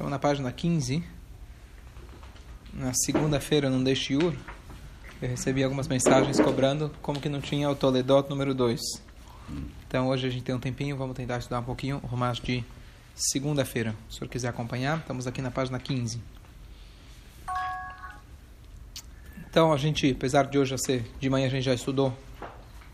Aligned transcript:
Estamos 0.00 0.12
na 0.12 0.18
página 0.18 0.50
15. 0.50 1.04
Na 2.72 2.90
segunda-feira, 2.94 3.68
não 3.68 3.84
dei 3.84 3.94
shiur, 3.94 4.32
eu 5.20 5.28
recebi 5.28 5.62
algumas 5.62 5.86
mensagens 5.88 6.40
cobrando 6.40 6.90
como 7.02 7.20
que 7.20 7.28
não 7.28 7.38
tinha 7.38 7.68
o 7.68 7.76
Toledot 7.76 8.30
número 8.30 8.54
2. 8.54 8.80
Então 9.86 10.08
hoje 10.08 10.26
a 10.26 10.30
gente 10.30 10.42
tem 10.42 10.54
um 10.54 10.58
tempinho, 10.58 10.96
vamos 10.96 11.14
tentar 11.14 11.36
estudar 11.36 11.60
um 11.60 11.64
pouquinho 11.64 12.00
o 12.02 12.06
Rumash 12.06 12.40
de 12.40 12.64
segunda-feira. 13.14 13.94
Se 14.08 14.16
o 14.16 14.18
senhor 14.20 14.30
quiser 14.30 14.48
acompanhar, 14.48 15.00
estamos 15.00 15.26
aqui 15.26 15.42
na 15.42 15.50
página 15.50 15.78
15. 15.78 16.18
Então 19.50 19.70
a 19.70 19.76
gente, 19.76 20.10
apesar 20.10 20.44
de 20.44 20.58
hoje 20.58 20.70
já 20.70 20.78
ser 20.78 21.04
de 21.20 21.28
manhã, 21.28 21.46
a 21.46 21.50
gente 21.50 21.64
já 21.64 21.74
estudou 21.74 22.16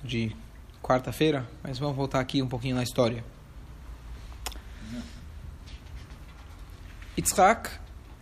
de 0.02 0.34
quarta-feira, 0.82 1.48
mas 1.62 1.78
vamos 1.78 1.94
voltar 1.94 2.18
aqui 2.18 2.42
um 2.42 2.48
pouquinho 2.48 2.74
na 2.74 2.82
história. 2.82 3.35
Yitzhak, 7.16 7.70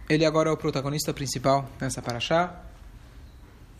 ele 0.08 0.24
agora 0.24 0.50
é 0.50 0.52
o 0.52 0.56
protagonista 0.56 1.12
principal 1.12 1.68
nessa 1.80 2.00
paraxá. 2.00 2.62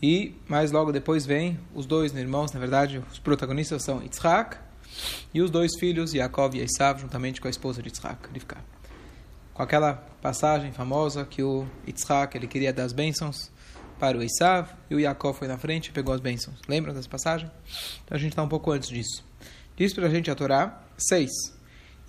E 0.01 0.35
mais 0.47 0.71
logo 0.71 0.91
depois 0.91 1.25
vem 1.25 1.57
os 1.73 1.85
dois 1.85 2.13
irmãos, 2.13 2.51
na 2.51 2.59
verdade, 2.59 3.01
os 3.11 3.17
protagonistas 3.17 3.81
são 3.83 4.03
Yitzhak 4.03 4.57
e 5.33 5.41
os 5.41 5.49
dois 5.49 5.71
filhos, 5.79 6.13
Yaakov 6.13 6.55
e 6.55 6.61
Esav, 6.61 6.99
juntamente 6.99 7.39
com 7.39 7.47
a 7.47 7.49
esposa 7.49 7.81
de 7.81 7.87
Yitzhak, 7.87 8.29
Rivka. 8.33 8.57
Com 9.53 9.63
aquela 9.63 9.93
passagem 10.21 10.73
famosa 10.73 11.23
que 11.23 11.41
o 11.41 11.65
Yitzhak 11.87 12.35
ele 12.35 12.47
queria 12.47 12.73
dar 12.73 12.83
as 12.83 12.91
bênçãos 12.91 13.49
para 13.97 14.17
o 14.17 14.21
Esav 14.21 14.69
e 14.89 14.95
o 14.95 14.99
Yaakov 14.99 15.39
foi 15.39 15.47
na 15.47 15.57
frente 15.57 15.87
e 15.87 15.91
pegou 15.93 16.13
as 16.13 16.19
bênçãos. 16.19 16.59
Lembram 16.67 16.93
dessa 16.93 17.07
passagem? 17.07 17.49
Então 18.03 18.17
a 18.17 18.19
gente 18.19 18.31
está 18.31 18.43
um 18.43 18.49
pouco 18.49 18.69
antes 18.69 18.89
disso. 18.89 19.23
Diz 19.77 19.93
para 19.93 20.07
a 20.07 20.09
gente 20.09 20.29
a 20.29 20.35
Torá 20.35 20.83
6. 20.97 21.31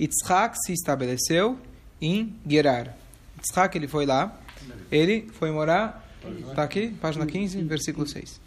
Yitzhak 0.00 0.56
se 0.64 0.72
estabeleceu 0.72 1.56
em 2.00 2.36
Gerar. 2.46 3.05
Yitzhak, 3.46 3.76
ele 3.76 3.86
foi 3.86 4.04
lá, 4.06 4.36
ele 4.90 5.28
foi 5.32 5.50
morar, 5.50 6.04
está 6.48 6.62
aqui, 6.62 6.88
página 7.00 7.24
15, 7.24 7.62
versículo 7.62 8.06
6. 8.06 8.40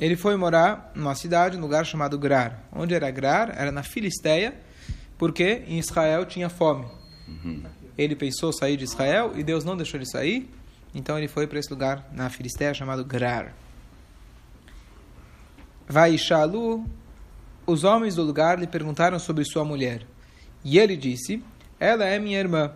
Ele 0.00 0.16
foi 0.16 0.36
morar 0.36 0.92
numa 0.94 1.14
cidade, 1.14 1.56
num 1.56 1.62
lugar 1.62 1.84
chamado 1.84 2.18
Grar. 2.18 2.64
Onde 2.72 2.94
era 2.94 3.10
Grar? 3.10 3.54
Era 3.56 3.70
na 3.70 3.82
Filisteia, 3.82 4.54
porque 5.18 5.62
em 5.66 5.78
Israel 5.78 6.24
tinha 6.24 6.48
fome. 6.48 6.86
Ele 7.96 8.16
pensou 8.16 8.52
sair 8.52 8.76
de 8.76 8.84
Israel 8.84 9.32
e 9.36 9.42
Deus 9.42 9.64
não 9.64 9.76
deixou 9.76 9.98
ele 9.98 10.06
sair, 10.06 10.50
então 10.94 11.16
ele 11.18 11.28
foi 11.28 11.46
para 11.46 11.58
esse 11.58 11.70
lugar 11.70 12.08
na 12.12 12.28
Filisteia 12.30 12.74
chamado 12.74 13.04
Grar. 13.04 13.54
Vai 15.86 16.16
Shalu, 16.16 16.84
os 17.66 17.84
homens 17.84 18.14
do 18.14 18.22
lugar 18.22 18.58
lhe 18.58 18.66
perguntaram 18.66 19.18
sobre 19.18 19.44
sua 19.44 19.64
mulher. 19.64 20.06
E 20.64 20.78
ele 20.78 20.96
disse: 20.96 21.42
Ela 21.78 22.04
é 22.06 22.18
minha 22.18 22.38
irmã. 22.38 22.72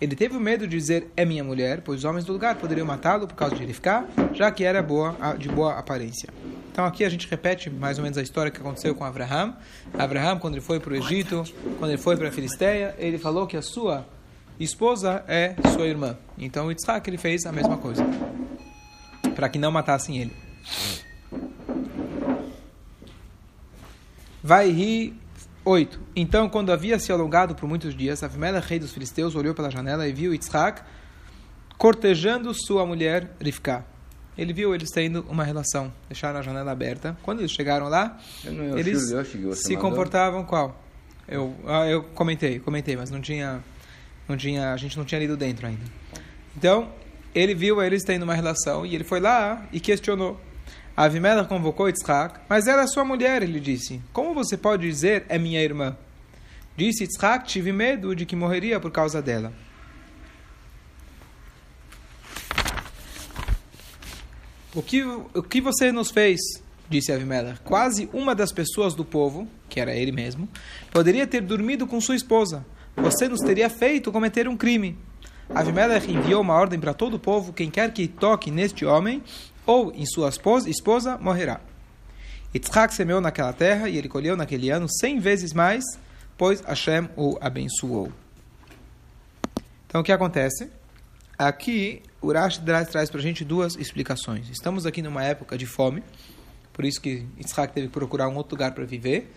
Ele 0.00 0.16
teve 0.16 0.34
o 0.34 0.40
medo 0.40 0.66
de 0.66 0.76
dizer 0.76 1.12
é 1.14 1.26
minha 1.26 1.44
mulher, 1.44 1.82
pois 1.82 1.98
os 1.98 2.04
homens 2.04 2.24
do 2.24 2.32
lugar 2.32 2.56
poderiam 2.56 2.86
matá-lo 2.86 3.26
por 3.26 3.34
causa 3.34 3.54
de 3.54 3.62
ele 3.62 3.74
ficar, 3.74 4.08
já 4.32 4.50
que 4.50 4.64
era 4.64 4.82
boa, 4.82 5.14
de 5.38 5.48
boa 5.48 5.74
aparência. 5.74 6.28
Então 6.72 6.86
aqui 6.86 7.04
a 7.04 7.08
gente 7.10 7.28
repete 7.28 7.68
mais 7.68 7.98
ou 7.98 8.04
menos 8.04 8.16
a 8.16 8.22
história 8.22 8.50
que 8.50 8.58
aconteceu 8.58 8.94
com 8.94 9.04
Abraham. 9.04 9.54
Abraham, 9.98 10.38
quando 10.38 10.54
ele 10.54 10.62
foi 10.62 10.80
para 10.80 10.94
o 10.94 10.96
Egito, 10.96 11.44
quando 11.78 11.90
ele 11.90 12.00
foi 12.00 12.16
para 12.16 12.28
a 12.28 12.32
Filisteia, 12.32 12.94
ele 12.98 13.18
falou 13.18 13.46
que 13.46 13.56
a 13.56 13.62
sua 13.62 14.06
esposa 14.58 15.22
é 15.28 15.54
sua 15.74 15.86
irmã. 15.86 16.16
Então 16.38 16.70
Yitzhak 16.70 17.08
ele 17.10 17.18
fez 17.18 17.44
a 17.44 17.52
mesma 17.52 17.76
coisa, 17.76 18.02
para 19.34 19.50
que 19.50 19.58
não 19.58 19.70
matassem 19.70 20.18
ele. 20.18 20.32
Vai 24.42 24.70
rir 24.70 25.14
8. 25.64 26.00
Então, 26.16 26.48
quando 26.48 26.72
havia 26.72 26.98
se 26.98 27.12
alongado 27.12 27.54
por 27.54 27.68
muitos 27.68 27.94
dias, 27.94 28.22
Avimelech, 28.22 28.66
rei 28.66 28.78
dos 28.78 28.92
filisteus, 28.92 29.34
olhou 29.34 29.54
pela 29.54 29.70
janela 29.70 30.06
e 30.06 30.12
viu 30.12 30.32
Yitzhak 30.32 30.82
cortejando 31.76 32.52
sua 32.54 32.84
mulher 32.84 33.34
Rivka. 33.40 33.84
Ele 34.36 34.52
viu 34.52 34.74
eles 34.74 34.90
tendo 34.90 35.24
uma 35.28 35.44
relação, 35.44 35.92
deixaram 36.08 36.38
a 36.38 36.42
janela 36.42 36.70
aberta. 36.70 37.16
Quando 37.22 37.40
eles 37.40 37.50
chegaram 37.50 37.88
lá, 37.88 38.18
eles 38.76 39.02
se 39.54 39.76
comportavam 39.76 40.44
qual? 40.44 40.78
Eu, 41.28 41.54
ah, 41.66 41.86
eu 41.86 42.02
comentei, 42.02 42.58
comentei, 42.58 42.96
mas 42.96 43.10
não 43.10 43.20
tinha, 43.20 43.62
não 44.28 44.36
tinha, 44.36 44.72
a 44.72 44.76
gente 44.76 44.96
não 44.96 45.04
tinha 45.04 45.18
lido 45.18 45.36
dentro 45.36 45.66
ainda. 45.66 45.84
Então, 46.56 46.90
ele 47.34 47.54
viu 47.54 47.82
eles 47.82 48.02
tendo 48.02 48.22
uma 48.22 48.34
relação 48.34 48.84
e 48.84 48.94
ele 48.94 49.04
foi 49.04 49.20
lá 49.20 49.66
e 49.72 49.78
questionou. 49.78 50.40
Avimelech 50.96 51.48
convocou 51.48 51.88
Yitzhak, 51.88 52.40
mas 52.48 52.66
era 52.66 52.86
sua 52.86 53.04
mulher, 53.04 53.42
ele 53.42 53.60
disse. 53.60 54.00
Como 54.12 54.34
você 54.34 54.56
pode 54.56 54.86
dizer 54.86 55.24
é 55.28 55.38
minha 55.38 55.62
irmã? 55.62 55.96
Disse 56.76 57.04
Yitzhak, 57.04 57.46
tive 57.46 57.72
medo 57.72 58.14
de 58.14 58.26
que 58.26 58.36
morreria 58.36 58.78
por 58.78 58.90
causa 58.90 59.22
dela. 59.22 59.52
O 64.74 64.82
que, 64.82 65.02
o 65.02 65.42
que 65.42 65.60
você 65.60 65.90
nos 65.90 66.10
fez? 66.10 66.38
Disse 66.88 67.12
Avimelech. 67.12 67.60
Quase 67.64 68.08
uma 68.12 68.34
das 68.34 68.52
pessoas 68.52 68.94
do 68.94 69.04
povo, 69.04 69.48
que 69.68 69.80
era 69.80 69.94
ele 69.94 70.12
mesmo, 70.12 70.48
poderia 70.92 71.26
ter 71.26 71.40
dormido 71.40 71.86
com 71.86 72.00
sua 72.00 72.14
esposa. 72.14 72.64
Você 72.96 73.28
nos 73.28 73.40
teria 73.40 73.68
feito 73.70 74.12
cometer 74.12 74.46
um 74.46 74.56
crime. 74.56 74.96
Avimelech 75.52 76.08
enviou 76.10 76.40
uma 76.40 76.54
ordem 76.54 76.78
para 76.78 76.94
todo 76.94 77.14
o 77.14 77.18
povo: 77.18 77.52
quem 77.52 77.70
quer 77.70 77.92
que 77.92 78.06
toque 78.06 78.50
neste 78.50 78.84
homem 78.84 79.22
ou 79.70 79.92
em 79.94 80.04
sua 80.04 80.30
esposa, 80.66 81.16
morrerá. 81.18 81.60
Yitzhak 82.52 82.92
semeou 82.92 83.20
naquela 83.20 83.52
terra 83.52 83.88
e 83.88 83.96
ele 83.96 84.08
colheu 84.08 84.36
naquele 84.36 84.68
ano 84.68 84.88
cem 84.90 85.20
vezes 85.20 85.52
mais, 85.52 85.84
pois 86.36 86.60
Hashem 86.62 87.08
o 87.16 87.38
abençoou. 87.40 88.12
Então 89.86 90.00
o 90.00 90.04
que 90.04 90.10
acontece? 90.10 90.68
Aqui 91.38 92.02
traz, 92.64 92.88
traz 92.88 93.10
para 93.10 93.20
a 93.20 93.22
gente 93.22 93.44
duas 93.44 93.76
explicações. 93.76 94.50
Estamos 94.50 94.86
aqui 94.86 95.02
numa 95.02 95.22
época 95.22 95.56
de 95.56 95.66
fome, 95.66 96.02
por 96.72 96.84
isso 96.84 97.00
que 97.00 97.24
Yitzhak 97.38 97.72
teve 97.72 97.86
que 97.86 97.92
procurar 97.92 98.26
um 98.26 98.34
outro 98.34 98.56
lugar 98.56 98.72
para 98.72 98.84
viver. 98.84 99.32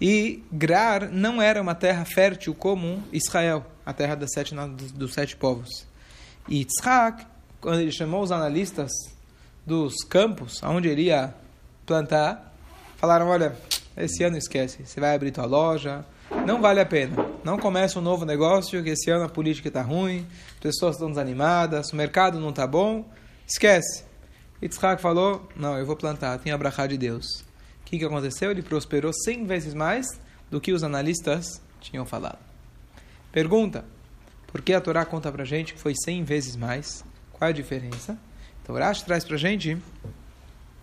E 0.00 0.44
Grar 0.52 1.10
não 1.10 1.42
era 1.42 1.60
uma 1.60 1.74
terra 1.74 2.04
fértil 2.04 2.54
como 2.54 3.02
Israel, 3.12 3.66
a 3.84 3.92
terra 3.92 4.14
das 4.14 4.30
sete, 4.32 4.54
dos, 4.54 4.92
dos 4.92 5.12
sete 5.12 5.34
povos. 5.34 5.84
E 6.48 6.58
Yitzhak, 6.58 7.26
quando 7.60 7.80
ele 7.80 7.90
chamou 7.90 8.22
os 8.22 8.30
analistas 8.30 8.92
dos 9.66 9.94
campos, 10.08 10.62
onde 10.62 10.88
ele 10.88 11.02
ia 11.02 11.34
plantar, 11.86 12.54
falaram: 12.96 13.28
olha, 13.28 13.56
esse 13.96 14.22
ano 14.24 14.36
esquece, 14.36 14.84
você 14.84 15.00
vai 15.00 15.14
abrir 15.14 15.30
tua 15.30 15.46
loja, 15.46 16.04
não 16.46 16.60
vale 16.60 16.80
a 16.80 16.86
pena. 16.86 17.16
Não 17.44 17.58
começa 17.58 17.98
um 17.98 18.02
novo 18.02 18.24
negócio, 18.24 18.82
que 18.82 18.90
esse 18.90 19.10
ano 19.10 19.24
a 19.24 19.28
política 19.28 19.68
está 19.68 19.82
ruim, 19.82 20.26
as 20.54 20.60
pessoas 20.60 20.96
estão 20.96 21.08
desanimadas, 21.08 21.92
o 21.92 21.96
mercado 21.96 22.40
não 22.40 22.50
está 22.50 22.66
bom, 22.66 23.04
esquece. 23.46 24.04
Yitzhak 24.62 25.00
falou: 25.00 25.48
não, 25.54 25.78
eu 25.78 25.86
vou 25.86 25.96
plantar, 25.96 26.38
tem 26.38 26.52
a 26.52 26.58
brachá 26.58 26.86
de 26.86 26.96
Deus. 26.96 27.40
O 27.80 27.84
que, 27.84 27.98
que 27.98 28.04
aconteceu? 28.04 28.50
Ele 28.50 28.62
prosperou 28.62 29.12
100 29.12 29.44
vezes 29.44 29.74
mais 29.74 30.06
do 30.50 30.60
que 30.60 30.72
os 30.72 30.82
analistas 30.82 31.60
tinham 31.80 32.06
falado. 32.06 32.38
Pergunta: 33.30 33.84
por 34.46 34.62
que 34.62 34.72
a 34.72 34.80
Torá 34.80 35.04
conta 35.04 35.30
para 35.30 35.44
gente 35.44 35.74
que 35.74 35.80
foi 35.80 35.94
100 35.94 36.24
vezes 36.24 36.56
mais? 36.56 37.04
Qual 37.32 37.48
é 37.48 37.50
a 37.50 37.54
diferença? 37.54 38.16
Então, 38.64 38.74
Rashi 38.76 39.04
traz 39.04 39.26
para 39.26 39.34
a 39.34 39.38
gente 39.38 39.76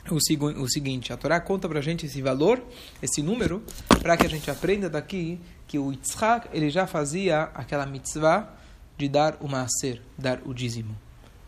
o, 0.08 0.16
o 0.62 0.70
seguinte: 0.70 1.12
a 1.12 1.18
Torá 1.18 1.42
conta 1.42 1.68
para 1.68 1.80
a 1.80 1.82
gente 1.82 2.06
esse 2.06 2.22
valor, 2.22 2.64
esse 3.02 3.24
número, 3.24 3.64
para 4.04 4.16
que 4.16 4.26
a 4.26 4.30
gente 4.30 4.52
aprenda 4.52 4.88
daqui 4.88 5.40
que 5.68 5.80
o 5.80 5.92
Yitzhak 5.92 6.48
ele 6.54 6.70
já 6.70 6.86
fazia 6.86 7.50
aquela 7.56 7.88
mitzvah 7.88 8.54
de 9.00 9.10
dar 9.10 9.36
o 9.42 9.48
maaser, 9.48 10.00
dar 10.16 10.42
o 10.46 10.54
dízimo. 10.54 10.96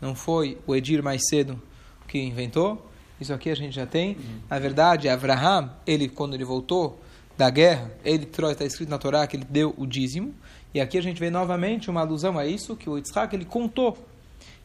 Não 0.00 0.16
foi 0.16 0.58
o 0.66 0.74
Edir 0.74 1.04
mais 1.04 1.22
cedo 1.28 1.62
que 2.08 2.18
inventou. 2.18 2.90
Isso 3.20 3.32
aqui 3.32 3.48
a 3.48 3.54
gente 3.54 3.76
já 3.76 3.86
tem. 3.86 4.16
Na 4.50 4.58
verdade, 4.58 5.08
Abraham, 5.08 5.70
ele 5.86 6.08
quando 6.08 6.34
ele 6.34 6.44
voltou 6.44 7.00
da 7.38 7.48
guerra, 7.48 7.92
ele 8.04 8.24
está 8.24 8.64
escrito 8.64 8.88
na 8.88 8.98
Torá 8.98 9.24
que 9.28 9.36
ele 9.36 9.46
deu 9.48 9.72
o 9.78 9.86
dízimo. 9.86 10.34
E 10.74 10.80
aqui 10.80 10.98
a 10.98 11.00
gente 11.00 11.20
vê 11.20 11.30
novamente 11.30 11.88
uma 11.88 12.00
alusão 12.00 12.36
a 12.36 12.44
isso 12.44 12.74
que 12.74 12.90
o 12.90 12.98
Yitzhak 12.98 13.36
ele 13.36 13.44
contou 13.44 13.96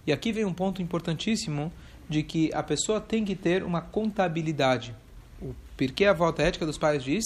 e 0.06 0.12
aqui 0.12 0.32
vem 0.32 0.46
um 0.46 0.54
ponto 0.54 0.82
importantíssimo 0.82 1.72
de 2.08 2.24
que 2.24 2.52
a 2.54 2.64
pessoa 2.64 3.00
tem 3.00 3.24
que 3.24 3.36
ter 3.36 3.64
uma 3.64 3.82
contabilidade. 3.82 4.96
O 5.42 5.54
porque 5.80 6.04
a 6.04 6.12
volta 6.12 6.44
ética 6.44 6.66
dos 6.66 6.78
pais 6.78 7.02
diz 7.02 7.24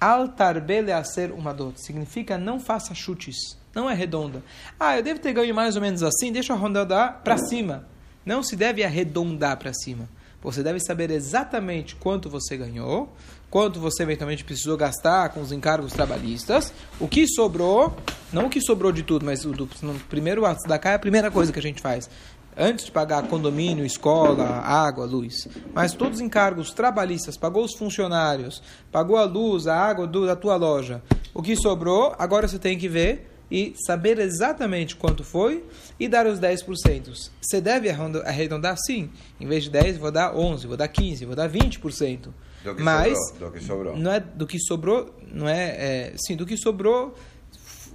altarbele 0.00 0.90
a 0.90 1.04
ser 1.04 1.30
uma 1.30 1.54
dor. 1.54 1.72
Significa 1.76 2.36
não 2.36 2.58
faça 2.58 2.94
chutes. 2.94 3.36
Não 3.72 3.88
é 3.88 3.94
redonda. 3.94 4.42
Ah, 4.78 4.96
eu 4.96 5.02
devo 5.02 5.20
ter 5.20 5.32
ganho 5.32 5.54
mais 5.54 5.76
ou 5.76 5.82
menos 5.82 6.02
assim, 6.02 6.32
deixa 6.32 6.52
eu 6.52 6.56
arredondar 6.56 7.20
para 7.22 7.38
cima. 7.38 7.86
Não 8.24 8.42
se 8.42 8.56
deve 8.56 8.82
arredondar 8.82 9.56
para 9.56 9.72
cima. 9.72 10.08
Você 10.42 10.62
deve 10.62 10.80
saber 10.80 11.12
exatamente 11.12 11.94
quanto 11.94 12.28
você 12.28 12.56
ganhou, 12.56 13.14
quanto 13.56 13.80
você 13.80 14.02
eventualmente 14.02 14.44
precisou 14.44 14.76
gastar 14.76 15.30
com 15.30 15.40
os 15.40 15.50
encargos 15.50 15.90
trabalhistas, 15.90 16.74
o 17.00 17.08
que 17.08 17.26
sobrou, 17.26 17.96
não 18.30 18.48
o 18.48 18.50
que 18.50 18.60
sobrou 18.60 18.92
de 18.92 19.02
tudo, 19.02 19.24
mas 19.24 19.46
o 19.46 19.50
do, 19.50 19.66
no 19.80 19.94
primeiro 19.94 20.42
da 20.68 20.78
cá 20.78 20.90
é 20.90 20.94
a 20.96 20.98
primeira 20.98 21.30
coisa 21.30 21.50
que 21.50 21.58
a 21.58 21.62
gente 21.62 21.80
faz. 21.80 22.10
Antes 22.54 22.84
de 22.84 22.92
pagar 22.92 23.22
condomínio, 23.28 23.86
escola, 23.86 24.44
água, 24.44 25.06
luz. 25.06 25.48
Mas 25.72 25.94
todos 25.94 26.16
os 26.16 26.20
encargos 26.20 26.70
trabalhistas, 26.70 27.38
pagou 27.38 27.64
os 27.64 27.72
funcionários, 27.72 28.62
pagou 28.92 29.16
a 29.16 29.24
luz, 29.24 29.66
a 29.66 29.74
água 29.74 30.06
do, 30.06 30.26
da 30.26 30.36
tua 30.36 30.56
loja. 30.56 31.02
O 31.32 31.42
que 31.42 31.56
sobrou, 31.56 32.14
agora 32.18 32.46
você 32.46 32.58
tem 32.58 32.76
que 32.76 32.90
ver 32.90 33.26
e 33.50 33.72
saber 33.86 34.18
exatamente 34.18 34.94
quanto 34.94 35.24
foi 35.24 35.64
e 35.98 36.08
dar 36.08 36.26
os 36.26 36.38
10%. 36.38 37.30
Você 37.40 37.58
deve 37.62 37.88
arredondar 37.88 38.76
sim. 38.76 39.08
Em 39.40 39.46
vez 39.46 39.64
de 39.64 39.70
10, 39.70 39.96
vou 39.96 40.10
dar 40.10 40.36
11, 40.36 40.66
vou 40.66 40.76
dar 40.76 40.88
15, 40.88 41.24
vou 41.24 41.34
dar 41.34 41.48
20%. 41.48 42.28
Do 42.72 42.76
que 42.76 42.82
Mas 42.82 43.16
sobrou, 43.28 43.50
do 43.50 43.56
que 43.58 43.64
sobrou. 43.64 43.96
não 43.96 44.12
é 44.12 44.20
do 44.20 44.46
que 44.46 44.58
sobrou, 44.58 45.14
não 45.32 45.48
é, 45.48 45.68
é 46.10 46.14
sim, 46.16 46.34
do 46.36 46.44
que 46.44 46.56
sobrou, 46.56 47.14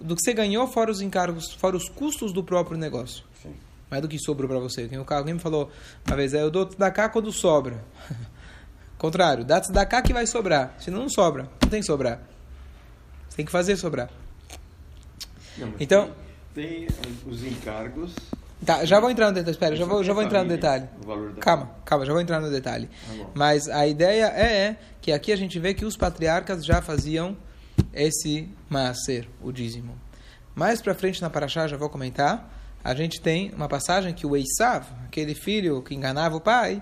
do 0.01 0.15
que 0.15 0.21
você 0.23 0.33
ganhou 0.33 0.67
fora 0.67 0.89
os 0.89 1.01
encargos, 1.01 1.53
fora 1.53 1.75
os 1.75 1.89
custos 1.89 2.31
do 2.33 2.43
próprio 2.43 2.77
negócio. 2.77 3.23
Sim. 3.41 3.53
Não 3.89 3.97
é 3.97 4.01
do 4.01 4.07
que 4.07 4.17
sobrou 4.17 4.47
para 4.49 4.59
você. 4.59 4.87
Tem 4.87 4.97
um 4.97 5.03
cara, 5.03 5.19
alguém 5.21 5.33
me 5.33 5.39
falou 5.39 5.69
uma 6.07 6.15
vez, 6.15 6.33
é, 6.33 6.41
eu 6.41 6.49
dou 6.49 6.65
da 6.65 6.89
cá 6.89 7.09
quando 7.09 7.31
sobra. 7.31 7.83
Contrário, 8.97 9.43
dá 9.43 9.59
da 9.59 9.85
cá 9.85 10.01
que 10.01 10.13
vai 10.13 10.25
sobrar. 10.27 10.75
Senão 10.79 10.99
não 10.99 11.09
sobra. 11.09 11.49
Não 11.61 11.69
tem 11.69 11.79
que 11.81 11.85
sobrar. 11.87 12.21
Você 13.27 13.35
tem 13.37 13.45
que 13.45 13.51
fazer 13.51 13.75
sobrar. 13.75 14.09
Não, 15.57 15.73
Então- 15.79 16.11
Tem, 16.53 16.85
tem 16.85 17.17
os 17.27 17.43
encargos. 17.43 18.13
Tá, 18.65 18.85
já 18.85 18.99
vou 18.99 19.09
entrar 19.09 19.27
no 19.27 19.33
detalhe. 19.33 19.51
Espera, 19.51 19.75
já 19.75 19.85
vou, 19.85 20.03
já 20.03 20.13
vou 20.13 20.21
entrar 20.21 20.43
no 20.43 20.49
detalhe. 20.49 20.87
Calma, 21.39 21.71
calma, 21.83 22.05
já 22.05 22.11
vou 22.11 22.21
entrar 22.21 22.39
no 22.39 22.49
detalhe. 22.49 22.87
Tá. 22.87 23.25
Mas 23.33 23.67
a 23.67 23.87
ideia 23.87 24.31
é, 24.35 24.67
é 24.67 24.77
que 25.01 25.11
aqui 25.11 25.31
a 25.31 25.35
gente 25.35 25.59
vê 25.59 25.73
que 25.73 25.83
os 25.83 25.97
patriarcas 25.97 26.63
já 26.63 26.81
faziam 26.81 27.35
esse 27.93 28.47
maaser, 28.69 29.27
o 29.41 29.51
dízimo. 29.51 29.95
Mais 30.53 30.81
pra 30.81 30.93
frente 30.93 31.21
na 31.21 31.29
Paraxá, 31.29 31.67
já 31.67 31.77
vou 31.77 31.89
comentar, 31.89 32.51
a 32.83 32.93
gente 32.93 33.21
tem 33.21 33.51
uma 33.55 33.67
passagem 33.67 34.13
que 34.13 34.27
o 34.27 34.35
Eisav, 34.35 34.85
aquele 35.05 35.33
filho 35.33 35.81
que 35.81 35.95
enganava 35.95 36.35
o 36.35 36.41
pai, 36.41 36.81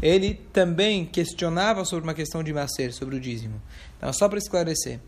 ele 0.00 0.34
também 0.52 1.04
questionava 1.04 1.84
sobre 1.84 2.04
uma 2.04 2.14
questão 2.14 2.42
de 2.42 2.52
maaser, 2.52 2.92
sobre 2.92 3.16
o 3.16 3.20
dízimo. 3.20 3.60
Então, 3.98 4.12
só 4.12 4.28
para 4.28 4.38
esclarecer, 4.38 5.00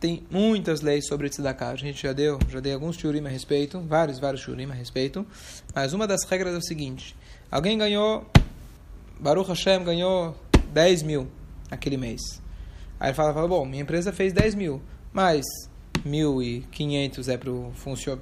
tem 0.00 0.24
muitas 0.30 0.80
leis 0.80 1.06
sobre 1.06 1.28
tzedakah. 1.28 1.70
A 1.70 1.76
gente 1.76 2.02
já 2.02 2.12
deu, 2.12 2.38
já 2.48 2.60
dei 2.60 2.72
alguns 2.72 2.96
shurim 2.96 3.24
a 3.24 3.28
respeito, 3.28 3.80
vários, 3.80 4.18
vários 4.18 4.42
shurim 4.42 4.70
a 4.70 4.74
respeito. 4.74 5.26
Mas 5.74 5.92
uma 5.92 6.06
das 6.06 6.24
regras 6.24 6.54
é 6.54 6.58
o 6.58 6.62
seguinte: 6.62 7.16
alguém 7.50 7.76
ganhou, 7.76 8.26
Baruch 9.18 9.48
Hashem 9.48 9.82
ganhou 9.84 10.36
10 10.72 11.02
mil 11.02 11.28
naquele 11.70 11.96
mês. 11.96 12.20
Aí 13.00 13.08
ele 13.08 13.14
fala, 13.14 13.32
fala 13.32 13.46
bom, 13.46 13.64
minha 13.64 13.82
empresa 13.82 14.12
fez 14.12 14.32
10 14.32 14.54
mil, 14.56 14.82
mas 15.12 15.44
1.500 16.04 17.28
é 17.28 17.36
para 17.36 17.50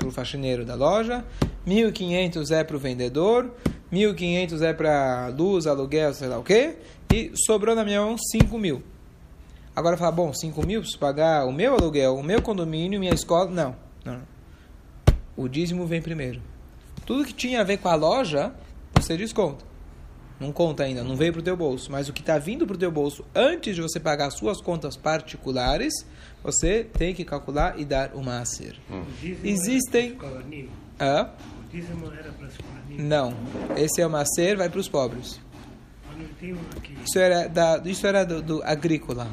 o 0.09 0.11
faxineiro 0.11 0.65
da 0.65 0.75
loja, 0.75 1.25
1.500 1.67 2.51
é 2.51 2.65
para 2.65 2.77
o 2.77 2.79
vendedor, 2.79 3.51
1.500 3.93 4.63
é 4.63 4.73
para 4.75 5.29
luz, 5.29 5.67
aluguel, 5.67 6.13
sei 6.13 6.29
lá 6.29 6.39
o 6.39 6.43
quê, 6.43 6.77
e 7.13 7.33
sobrou 7.47 7.75
na 7.75 7.85
minha 7.85 8.01
mão 8.01 8.17
5 8.19 8.59
mil. 8.59 8.83
Agora 9.77 9.95
fala, 9.99 10.11
bom, 10.11 10.33
5 10.33 10.67
mil 10.67 10.81
preciso 10.81 10.99
pagar 10.99 11.45
o 11.47 11.53
meu 11.53 11.75
aluguel, 11.75 12.17
o 12.17 12.23
meu 12.23 12.41
condomínio, 12.41 12.99
minha 12.99 13.13
escola. 13.13 13.51
Não, 13.51 13.77
não. 14.03 14.23
O 15.37 15.47
dízimo 15.47 15.87
vem 15.87 16.01
primeiro. 16.01 16.41
Tudo 17.05 17.27
que 17.27 17.35
tinha 17.35 17.61
a 17.61 17.65
ver 17.65 17.77
com 17.77 17.91
a 17.91 17.95
loja, 17.95 18.55
você 18.95 19.19
desconta. 19.19 19.67
Não 20.41 20.51
conta 20.51 20.85
ainda, 20.85 21.05
não 21.05 21.15
veio 21.15 21.33
para 21.33 21.41
o 21.41 21.43
teu 21.43 21.57
bolso. 21.57 21.93
Mas 21.93 22.09
o 22.09 22.13
que 22.15 22.21
está 22.21 22.39
vindo 22.39 22.67
para 22.67 22.75
o 22.75 22.79
teu 22.79 22.91
bolso 22.91 23.23
antes 23.35 23.75
de 23.75 23.83
você 23.83 24.01
pagar 24.01 24.29
as 24.29 24.35
suas 24.35 24.63
contas 24.63 24.97
particulares, 24.97 25.93
você 26.43 26.85
tem 26.85 27.15
que 27.15 27.25
calcular 27.25 27.79
e 27.79 27.85
dar 27.85 28.15
uma 28.15 28.41
acer. 28.41 28.77
O 28.91 29.05
dízimo 29.21 29.47
Existem-. 29.47 30.19
Hã? 30.99 31.29
O 31.65 31.71
dízimo 31.71 32.13
era 32.13 32.33
para 32.33 32.47
os 32.47 32.57
Kohanim. 32.57 33.03
Não. 33.03 33.35
Esse 33.77 34.01
é 34.01 34.07
uma 34.07 34.23
acer, 34.23 34.57
vai 34.57 34.71
para 34.71 34.81
os 34.81 34.89
pobres. 34.89 35.39
Isso 37.05 37.19
era, 37.19 37.47
da, 37.47 37.83
isso 37.85 38.07
era 38.07 38.25
do, 38.25 38.41
do 38.41 38.63
agrícola. 38.63 39.29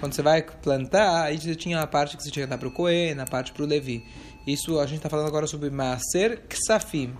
Quando 0.00 0.12
você 0.12 0.22
vai 0.22 0.42
plantar, 0.42 1.24
aí 1.24 1.38
você 1.38 1.54
tinha 1.54 1.80
a 1.80 1.86
parte 1.86 2.16
que 2.16 2.22
você 2.22 2.30
tinha 2.30 2.44
que 2.44 2.50
dar 2.50 2.58
para 2.58 2.68
o 2.68 2.70
Cohen, 2.70 3.18
a 3.18 3.24
parte 3.24 3.52
para 3.52 3.62
o 3.62 3.66
Levi. 3.66 4.04
Isso 4.46 4.78
a 4.78 4.86
gente 4.86 4.98
está 4.98 5.08
falando 5.08 5.26
agora 5.26 5.46
sobre 5.46 5.70
Maaser 5.70 6.42
Ksafim, 6.48 7.14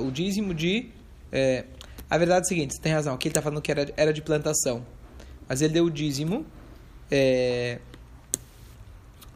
o 0.00 0.10
dízimo 0.10 0.54
de. 0.54 0.90
é, 1.32 1.64
a 2.08 2.18
verdade 2.18 2.40
é 2.40 2.42
a 2.42 2.48
seguinte: 2.48 2.74
você 2.74 2.80
tem 2.80 2.92
razão, 2.92 3.14
aqui 3.14 3.28
ele 3.28 3.30
está 3.30 3.40
falando 3.42 3.62
que 3.62 3.70
era, 3.70 3.92
era 3.96 4.12
de 4.12 4.20
plantação. 4.20 4.84
Mas 5.48 5.62
ele 5.62 5.72
deu 5.72 5.86
o 5.86 5.90
dízimo. 5.90 6.44
é, 7.10 7.78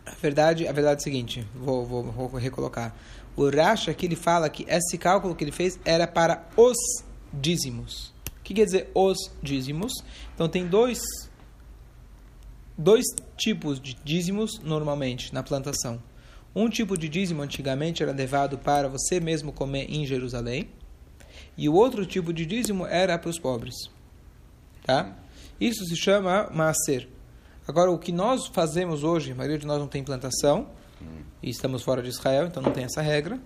a, 0.05 0.11
verdade, 0.23 0.69
a 0.69 0.73
verdade 0.73 0.99
é 0.99 1.01
a 1.01 1.05
seguinte: 1.05 1.47
vou, 1.55 1.85
vou, 1.87 2.03
vou 2.05 2.29
recolocar. 2.39 2.95
O 3.35 3.51
Rashi 3.51 3.91
aqui 3.91 4.07
ele 4.07 4.17
fala 4.17 4.49
que 4.49 4.67
esse 4.69 4.97
cálculo 4.99 5.35
que 5.35 5.43
ele 5.43 5.53
fez 5.53 5.79
era 5.85 6.07
para 6.07 6.47
os 6.57 6.77
dízimos. 7.33 8.15
O 8.39 8.43
que 8.43 8.55
quer 8.55 8.65
dizer 8.65 8.91
os 8.95 9.19
dízimos? 9.43 9.93
Então 10.35 10.49
tem 10.49 10.67
dois 10.67 11.01
dois 12.77 13.05
tipos 13.37 13.81
de 13.81 13.95
dízimos 14.05 14.61
normalmente 14.61 15.33
na 15.33 15.43
plantação. 15.43 16.03
Um 16.55 16.69
tipo 16.69 16.97
de 16.97 17.09
dízimo 17.09 17.43
antigamente 17.43 18.03
era 18.03 18.13
levado 18.13 18.59
para 18.59 18.89
você 18.89 19.21
mesmo 19.21 19.53
comer 19.53 19.87
em 19.91 20.07
Jerusalém, 20.07 20.69
e 21.57 21.69
o 21.69 21.75
outro 21.75 22.07
tipo 22.07 22.33
de 22.33 22.47
dízimo 22.47 22.87
era 22.87 23.19
para 23.19 23.31
os 23.31 23.39
pobres. 23.39 23.75
Tá? 24.85 25.17
Isso 25.61 25.85
se 25.85 25.97
chama 25.97 26.51
maaser. 26.53 27.09
Agora, 27.67 27.91
o 27.91 27.99
que 27.99 28.13
nós 28.13 28.47
fazemos 28.47 29.03
hoje, 29.03 29.33
a 29.33 29.35
maioria 29.35 29.59
de 29.59 29.67
nós 29.67 29.79
não 29.79 29.89
tem 29.89 30.05
plantação, 30.05 30.69
e 31.43 31.51
estamos 31.51 31.83
fora 31.83 32.03
de 32.03 32.09
Israel, 32.09 32.47
então 32.47 32.63
não 32.63 32.73
tem 32.73 32.85
essa 32.85 33.03
regra, 33.03 33.39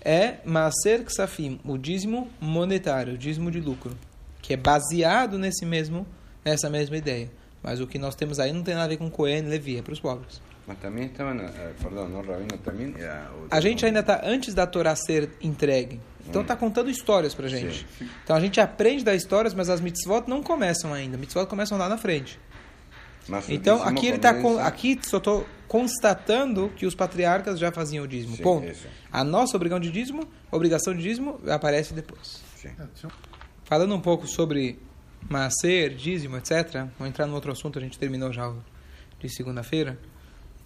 é 0.00 0.38
maaser 0.44 1.04
ksafim, 1.04 1.60
o 1.64 1.76
dízimo 1.76 2.30
monetário, 2.40 3.14
o 3.14 3.18
dízimo 3.18 3.50
de 3.50 3.60
lucro, 3.60 3.96
que 4.40 4.54
é 4.54 4.56
baseado 4.56 5.38
nesse 5.38 5.66
mesmo, 5.66 6.06
nessa 6.44 6.70
mesma 6.70 6.96
ideia. 6.96 7.30
Mas 7.66 7.80
o 7.80 7.86
que 7.88 7.98
nós 7.98 8.14
temos 8.14 8.38
aí 8.38 8.52
não 8.52 8.62
tem 8.62 8.76
nada 8.76 8.86
a 8.86 8.88
ver 8.90 8.96
com 8.96 9.10
Cohen, 9.10 9.42
Levi, 9.42 9.78
é 9.78 9.82
para 9.82 9.92
os 9.92 9.98
pobres. 9.98 10.40
Mas 10.68 10.78
também 10.78 11.06
estavam, 11.06 11.36
eh, 11.40 11.72
perdão, 11.82 12.08
no 12.08 12.22
Rabino 12.22 12.56
também 12.62 12.94
era 12.96 13.28
outro 13.32 13.48
A 13.50 13.60
gente 13.60 13.84
ainda 13.84 13.98
está 13.98 14.20
antes 14.22 14.54
da 14.54 14.68
Torá 14.68 14.94
ser 14.94 15.30
entregue. 15.42 16.00
Então 16.28 16.42
está 16.42 16.54
contando 16.54 16.88
histórias 16.88 17.34
para 17.34 17.48
gente. 17.48 17.84
Sim. 17.98 18.08
Então 18.22 18.36
a 18.36 18.40
gente 18.40 18.60
aprende 18.60 19.02
das 19.02 19.16
histórias, 19.16 19.52
mas 19.52 19.68
as 19.68 19.80
mitzvot 19.80 20.28
não 20.28 20.44
começam 20.44 20.94
ainda. 20.94 21.16
Mitzvot 21.16 21.46
começam 21.46 21.76
lá 21.76 21.88
na 21.88 21.98
frente. 21.98 22.38
Mas 23.26 23.50
Então 23.50 23.82
aqui 23.82 24.06
ele 24.06 24.18
tá 24.18 24.32
com, 24.34 24.60
aqui 24.60 24.96
só 25.02 25.16
estou 25.16 25.44
constatando 25.66 26.68
que 26.76 26.86
os 26.86 26.94
patriarcas 26.94 27.58
já 27.58 27.72
faziam 27.72 28.04
o 28.04 28.08
dízimo. 28.08 28.36
Sim, 28.36 28.42
Ponto. 28.44 28.64
isso. 28.68 28.86
A 29.10 29.24
nossa 29.24 29.56
obrigação 29.56 29.80
de 29.80 29.90
dízimo, 29.90 30.28
obrigação 30.52 30.94
de 30.94 31.02
dízimo 31.02 31.40
aparece 31.48 31.92
depois. 31.92 32.44
Sim. 32.56 32.70
Falando 33.64 33.92
um 33.92 34.00
pouco 34.00 34.28
sobre 34.28 34.78
maaser, 35.28 35.94
dízimo, 35.94 36.36
etc. 36.36 36.86
Vamos 36.98 37.08
entrar 37.08 37.26
num 37.26 37.34
outro 37.34 37.52
assunto. 37.52 37.78
A 37.78 37.82
gente 37.82 37.98
terminou 37.98 38.32
já 38.32 38.52
de 39.20 39.28
segunda-feira. 39.28 39.98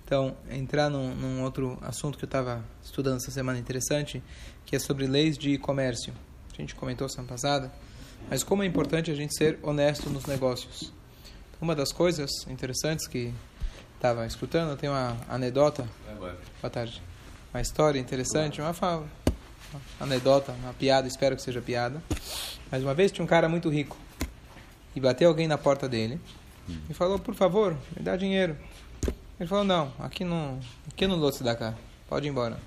Então, 0.05 0.37
entrar 0.51 0.91
num, 0.91 1.15
num 1.15 1.43
outro 1.43 1.79
assunto 1.83 2.19
que 2.19 2.25
eu 2.25 2.27
estava 2.29 2.65
estudando 2.83 3.19
essa 3.19 3.31
semana 3.31 3.59
interessante, 3.59 4.23
que 4.67 4.75
é 4.75 4.79
sobre 4.79 5.07
leis 5.07 5.39
de 5.39 5.57
comércio. 5.57 6.13
A 6.53 6.57
gente 6.57 6.75
comentou 6.75 7.09
semana 7.09 7.29
passada, 7.29 7.73
mas 8.29 8.43
como 8.43 8.63
é 8.63 8.67
importante 8.67 9.11
a 9.11 9.15
gente 9.15 9.37
ser 9.37 9.59
honesto 9.63 10.11
nos 10.11 10.27
negócios. 10.27 10.93
Uma 11.61 11.77
das 11.77 11.93
coisas 11.93 12.31
interessantes 12.49 13.07
que 13.07 13.33
estava 13.95 14.27
escutando, 14.27 14.77
tem 14.77 14.91
uma 14.91 15.17
anedota. 15.29 15.87
Boa 16.61 16.71
tarde. 16.71 17.01
Uma 17.55 17.61
história 17.61 17.99
interessante, 18.01 18.61
uma 18.61 18.73
fala, 18.73 19.07
uma 19.73 19.81
anedota, 20.01 20.53
uma 20.53 20.73
piada, 20.73 21.07
espero 21.07 21.37
que 21.37 21.43
seja 21.43 21.61
piada. 21.61 22.03
Mas 22.71 22.83
uma 22.83 22.95
vez 22.95 23.13
tinha 23.13 23.25
um 23.25 23.29
cara 23.29 23.49
muito 23.49 23.69
rico 23.69 23.97
e 24.95 25.01
bateu 25.01 25.29
alguém 25.29 25.47
na 25.47 25.59
porta 25.59 25.89
dele 25.89 26.21
e 26.89 26.95
falou: 26.95 27.19
Por 27.19 27.35
favor, 27.35 27.77
me 27.97 28.03
dá 28.03 28.17
dinheiro. 28.17 28.57
Ele 29.39 29.49
falou: 29.49 29.65
Não, 29.65 29.93
aqui 29.99 30.25
não, 30.25 30.59
aqui 30.89 31.07
não 31.07 31.19
dou 31.19 31.31
da 31.41 31.55
cá. 31.55 31.75
Pode 32.09 32.27
ir 32.27 32.31
embora. 32.31 32.59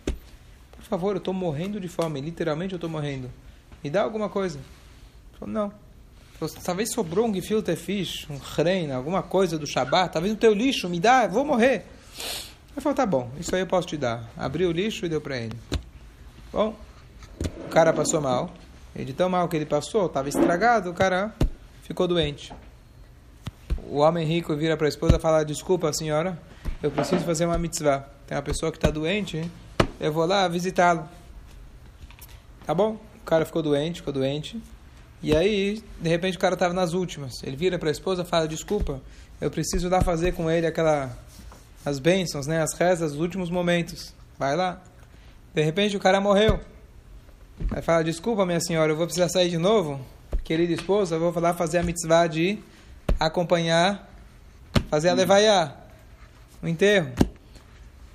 Por 0.72 0.84
favor, 0.84 1.15
eu 1.15 1.18
estou 1.18 1.34
morrendo 1.34 1.80
de 1.80 1.88
fome. 1.88 2.20
Literalmente 2.22 2.74
eu 2.74 2.77
estou 2.77 2.89
morrendo. 2.89 3.30
Me 3.84 3.89
dá 3.89 4.01
alguma 4.01 4.30
coisa. 4.30 4.58
Ele 4.58 5.39
falou: 5.39 5.53
Não. 5.53 5.84
Talvez 6.63 6.92
sobrou 6.92 7.27
um 7.27 7.34
gefilte 7.34 7.74
fish, 7.75 8.27
um 8.30 8.38
reina, 8.38 8.96
alguma 8.96 9.24
coisa 9.24 9.58
do 9.58 9.65
Shabat. 9.65 10.12
Talvez 10.12 10.34
no 10.34 10.39
teu 10.39 10.53
lixo. 10.53 10.89
Me 10.89 11.00
dá, 11.00 11.27
vou 11.27 11.46
morrer. 11.46 11.86
Ele 12.72 12.82
falou: 12.82 12.96
Tá 12.96 13.06
bom, 13.06 13.30
isso 13.39 13.56
aí 13.56 13.62
eu 13.62 13.68
posso 13.68 13.88
te 13.88 13.98
dar. 13.98 14.30
Abriu 14.36 14.70
o 14.70 14.72
lixo 14.72 15.06
e 15.06 15.10
deu 15.10 15.22
para 15.22 15.38
ele. 15.38 15.56
Bom, 16.51 16.75
o 17.65 17.70
cara 17.70 17.94
passou 17.94 18.20
mal. 18.20 18.51
E 18.96 19.03
de 19.03 19.13
tão 19.13 19.27
mal 19.27 19.48
que 19.48 19.56
ele 19.56 19.65
passou, 19.65 20.06
estava 20.06 20.30
estragado, 20.30 20.92
o 20.92 20.94
cara 20.94 21.34
ficou 21.84 22.08
doente. 22.08 22.54
O 23.90 23.98
homem 23.98 24.25
rico 24.25 24.56
vira 24.56 24.75
para 24.75 24.88
a 24.88 24.90
esposa 24.90 25.18
e 25.18 25.20
fala: 25.20 25.44
Desculpa, 25.44 25.94
senhora, 25.94 26.40
eu 26.82 26.90
preciso 26.90 27.24
fazer 27.24 27.46
uma 27.46 27.58
mitzvah. 27.58 28.08
Tem 28.25 28.36
uma 28.36 28.42
pessoa 28.44 28.72
que 28.72 28.78
está 28.78 28.90
doente, 28.90 29.50
eu 30.00 30.12
vou 30.12 30.25
lá 30.25 30.48
visitá-lo. 30.48 31.08
Tá 32.66 32.74
bom? 32.74 32.98
O 33.22 33.25
cara 33.25 33.46
ficou 33.46 33.62
doente, 33.62 34.00
ficou 34.00 34.13
doente. 34.13 34.62
E 35.22 35.36
aí, 35.36 35.84
de 36.02 36.10
repente, 36.10 36.38
o 36.38 36.40
cara 36.40 36.56
estava 36.56 36.74
nas 36.74 36.94
últimas. 36.94 37.44
Ele 37.44 37.56
vira 37.56 37.78
para 37.78 37.90
a 37.90 37.92
esposa 37.92 38.24
e 38.24 38.25
fala: 38.25 38.48
Desculpa, 38.48 39.02
eu 39.40 39.52
preciso 39.52 39.90
lá 39.90 40.02
fazer 40.02 40.34
com 40.34 40.50
ele 40.50 40.66
aquela. 40.66 41.16
as 41.86 42.00
bênçãos, 42.00 42.48
né? 42.48 42.62
as 42.62 42.74
rezas 42.74 43.12
dos 43.12 43.22
últimos 43.22 43.50
momentos. 43.50 44.13
Vai 44.40 44.56
lá. 44.56 44.82
De 45.54 45.62
repente, 45.62 45.96
o 45.96 46.00
cara 46.00 46.20
morreu. 46.20 46.60
Aí 47.72 47.82
fala: 47.82 48.04
Desculpa, 48.04 48.46
minha 48.46 48.62
senhora, 48.62 48.92
eu 48.92 48.96
vou 48.96 49.06
precisar 49.06 49.30
sair 49.30 49.50
de 49.50 49.58
novo. 49.58 50.00
Querida 50.44 50.74
esposa, 50.74 51.18
vou 51.18 51.34
lá 51.40 51.54
fazer 51.54 51.78
a 51.78 51.84
mitzvah 51.84 52.28
de 52.28 52.60
acompanhar, 53.18 54.10
fazer 54.90 55.08
a 55.08 55.14
levaiá, 55.14 55.74
o 56.62 56.68
enterro. 56.68 57.14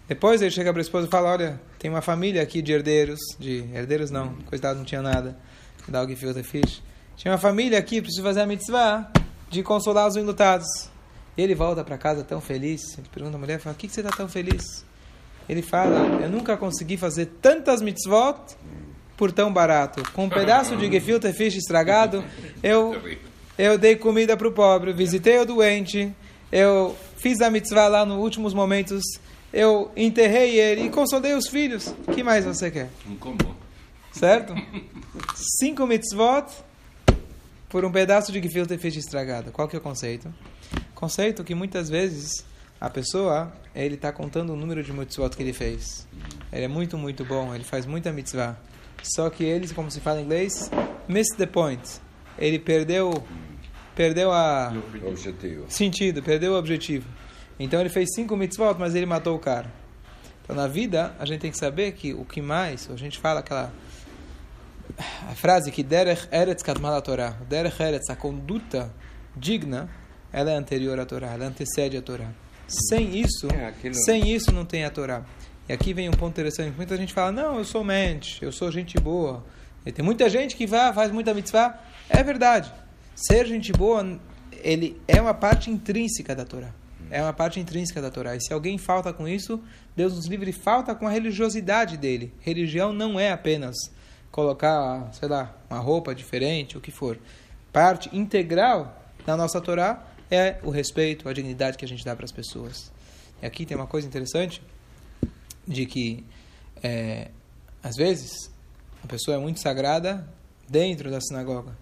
Depois 0.06 0.42
ele 0.42 0.50
chega 0.50 0.70
para 0.70 0.80
a 0.80 0.82
esposa 0.82 1.06
e 1.06 1.10
fala: 1.10 1.30
Olha, 1.30 1.60
Tem 1.78 1.90
uma 1.90 2.02
família 2.02 2.42
aqui 2.42 2.60
de 2.60 2.70
herdeiros, 2.72 3.18
de 3.38 3.64
herdeiros 3.72 4.10
não, 4.10 4.34
coitado, 4.46 4.78
não 4.78 4.84
tinha 4.84 5.00
nada. 5.00 5.38
Dá 5.86 6.04
o 6.04 6.08
gefilte 6.08 6.42
fish. 6.42 6.82
Tinha 7.16 7.32
uma 7.32 7.38
família 7.38 7.78
aqui, 7.78 8.02
precisa 8.02 8.22
fazer 8.22 8.42
a 8.42 8.46
mitzvah 8.46 9.10
de 9.48 9.62
consolar 9.62 10.06
os 10.06 10.16
enlutados. 10.16 10.66
Ele 11.36 11.54
volta 11.54 11.82
para 11.82 11.96
casa 11.96 12.22
tão 12.22 12.42
feliz. 12.42 12.98
Ele 12.98 13.08
pergunta 13.10 13.36
à 13.36 13.40
mulher, 13.40 13.58
fala, 13.58 13.74
o 13.74 13.78
que, 13.78 13.88
que 13.88 13.94
você 13.94 14.00
está 14.00 14.14
tão 14.14 14.28
feliz? 14.28 14.84
Ele 15.48 15.62
fala, 15.62 15.98
eu 16.22 16.28
nunca 16.28 16.58
consegui 16.58 16.98
fazer 16.98 17.26
tantas 17.40 17.80
mitzvot 17.80 18.38
por 19.18 19.32
tão 19.32 19.52
barato. 19.52 20.00
Com 20.12 20.26
um 20.26 20.28
pedaço 20.30 20.76
de 20.76 20.90
gefilte 20.90 21.30
fish 21.32 21.56
estragado, 21.56 22.24
eu, 22.62 22.96
eu 23.58 23.76
dei 23.76 23.96
comida 23.96 24.36
para 24.36 24.46
o 24.46 24.52
pobre, 24.52 24.92
visitei 24.92 25.38
o 25.38 25.44
doente, 25.44 26.10
eu 26.50 26.96
fiz 27.16 27.40
a 27.40 27.50
mitzvah 27.50 27.88
lá 27.88 28.06
nos 28.06 28.16
últimos 28.16 28.54
momentos, 28.54 29.02
eu 29.52 29.90
enterrei 29.96 30.58
ele 30.58 30.84
e 30.84 30.88
consolei 30.88 31.34
os 31.34 31.48
filhos. 31.48 31.88
O 32.06 32.12
que 32.12 32.22
mais 32.22 32.44
você 32.44 32.70
quer? 32.70 32.88
Um 33.06 33.16
combo. 33.16 33.54
Certo? 34.12 34.54
Cinco 35.60 35.84
mitzvot 35.84 36.46
por 37.68 37.84
um 37.84 37.90
pedaço 37.90 38.30
de 38.30 38.40
gefilte 38.40 38.78
fish 38.78 38.96
estragado. 38.96 39.50
Qual 39.50 39.66
que 39.66 39.74
é 39.74 39.78
o 39.80 39.82
conceito? 39.82 40.32
Conceito 40.94 41.42
que 41.42 41.56
muitas 41.56 41.90
vezes 41.90 42.44
a 42.80 42.88
pessoa, 42.88 43.52
ele 43.74 43.96
está 43.96 44.12
contando 44.12 44.52
o 44.52 44.56
número 44.56 44.80
de 44.84 44.92
mitzvot 44.92 45.30
que 45.30 45.42
ele 45.42 45.52
fez. 45.52 46.06
Ele 46.52 46.64
é 46.64 46.68
muito, 46.68 46.96
muito 46.96 47.24
bom, 47.24 47.52
ele 47.52 47.64
faz 47.64 47.84
muita 47.84 48.12
mitzvah. 48.12 48.56
Só 49.02 49.30
que 49.30 49.44
ele, 49.44 49.68
como 49.74 49.90
se 49.90 50.00
fala 50.00 50.20
em 50.20 50.24
inglês, 50.24 50.70
missed 51.08 51.36
the 51.36 51.46
point. 51.46 51.82
Ele 52.38 52.58
perdeu, 52.58 53.12
perdeu 53.94 54.30
a 54.32 54.72
Objetivo. 55.06 55.64
sentido, 55.68 56.22
perdeu 56.22 56.52
o 56.52 56.58
objetivo. 56.58 57.06
Então 57.58 57.80
ele 57.80 57.88
fez 57.88 58.08
cinco 58.14 58.36
mitzvot, 58.36 58.76
mas 58.78 58.94
ele 58.94 59.06
matou 59.06 59.34
o 59.34 59.38
cara. 59.38 59.66
Então 60.44 60.54
na 60.54 60.66
vida, 60.66 61.14
a 61.18 61.24
gente 61.26 61.40
tem 61.40 61.50
que 61.50 61.58
saber 61.58 61.92
que 61.92 62.14
o 62.14 62.24
que 62.24 62.40
mais, 62.40 62.88
a 62.90 62.96
gente 62.96 63.18
fala 63.18 63.40
aquela 63.40 63.72
a 65.28 65.34
frase 65.34 65.70
que 65.70 65.82
derech 65.82 66.26
eretz 66.32 66.62
kadmal 66.62 66.94
a 66.94 67.00
Torá, 67.00 67.36
derech 67.48 67.80
eretz, 67.82 68.08
a 68.10 68.16
conduta 68.16 68.90
digna, 69.36 69.88
ela 70.32 70.50
é 70.50 70.54
anterior 70.56 70.98
à 70.98 71.04
Torá, 71.04 71.28
ela 71.32 71.46
antecede 71.46 71.96
a 71.96 72.02
Torá. 72.02 72.30
Sem 72.66 73.18
isso, 73.18 73.48
É, 73.52 73.66
aquilo- 73.66 73.94
sem 73.94 74.30
isso 74.34 74.50
não 74.52 74.64
tem 74.64 74.84
a 74.84 74.90
Torá. 74.90 75.24
E 75.68 75.72
aqui 75.72 75.92
vem 75.92 76.08
um 76.08 76.12
ponto 76.12 76.30
interessante. 76.30 76.74
Muita 76.74 76.96
gente 76.96 77.12
fala, 77.12 77.30
não, 77.30 77.58
eu 77.58 77.64
sou 77.64 77.84
mente, 77.84 78.42
eu 78.42 78.50
sou 78.50 78.72
gente 78.72 78.98
boa. 78.98 79.44
E 79.84 79.92
tem 79.92 80.02
muita 80.04 80.28
gente 80.30 80.56
que 80.56 80.66
vai, 80.66 80.92
faz 80.94 81.12
muita 81.12 81.34
mitzvah. 81.34 81.78
É 82.08 82.22
verdade. 82.22 82.72
Ser 83.14 83.46
gente 83.46 83.70
boa, 83.72 84.18
ele 84.52 84.98
é 85.06 85.20
uma 85.20 85.34
parte 85.34 85.70
intrínseca 85.70 86.34
da 86.34 86.46
Torá. 86.46 86.72
É 87.10 87.22
uma 87.22 87.34
parte 87.34 87.60
intrínseca 87.60 88.00
da 88.00 88.10
Torá. 88.10 88.34
E 88.34 88.40
se 88.40 88.52
alguém 88.52 88.78
falta 88.78 89.12
com 89.12 89.28
isso, 89.28 89.62
Deus 89.94 90.14
nos 90.14 90.26
livre 90.26 90.52
falta 90.52 90.94
com 90.94 91.06
a 91.06 91.10
religiosidade 91.10 91.98
dele. 91.98 92.32
Religião 92.40 92.92
não 92.92 93.20
é 93.20 93.30
apenas 93.30 93.76
colocar, 94.30 95.10
sei 95.12 95.28
lá, 95.28 95.54
uma 95.68 95.80
roupa 95.80 96.14
diferente, 96.14 96.78
o 96.78 96.80
que 96.80 96.90
for. 96.90 97.18
Parte 97.72 98.08
integral 98.16 99.02
da 99.26 99.36
nossa 99.36 99.60
Torá 99.60 100.02
é 100.30 100.56
o 100.62 100.70
respeito, 100.70 101.28
a 101.28 101.32
dignidade 101.32 101.76
que 101.76 101.84
a 101.84 101.88
gente 101.88 102.04
dá 102.04 102.16
para 102.16 102.24
as 102.24 102.32
pessoas. 102.32 102.90
E 103.42 103.46
aqui 103.46 103.66
tem 103.66 103.76
uma 103.76 103.86
coisa 103.86 104.06
interessante 104.06 104.62
de 105.68 105.86
que 105.86 106.24
é, 106.82 107.28
às 107.82 107.94
vezes 107.96 108.50
a 109.04 109.06
pessoa 109.06 109.36
é 109.36 109.40
muito 109.40 109.60
sagrada 109.60 110.26
dentro 110.68 111.10
da 111.10 111.20
sinagoga. 111.20 111.76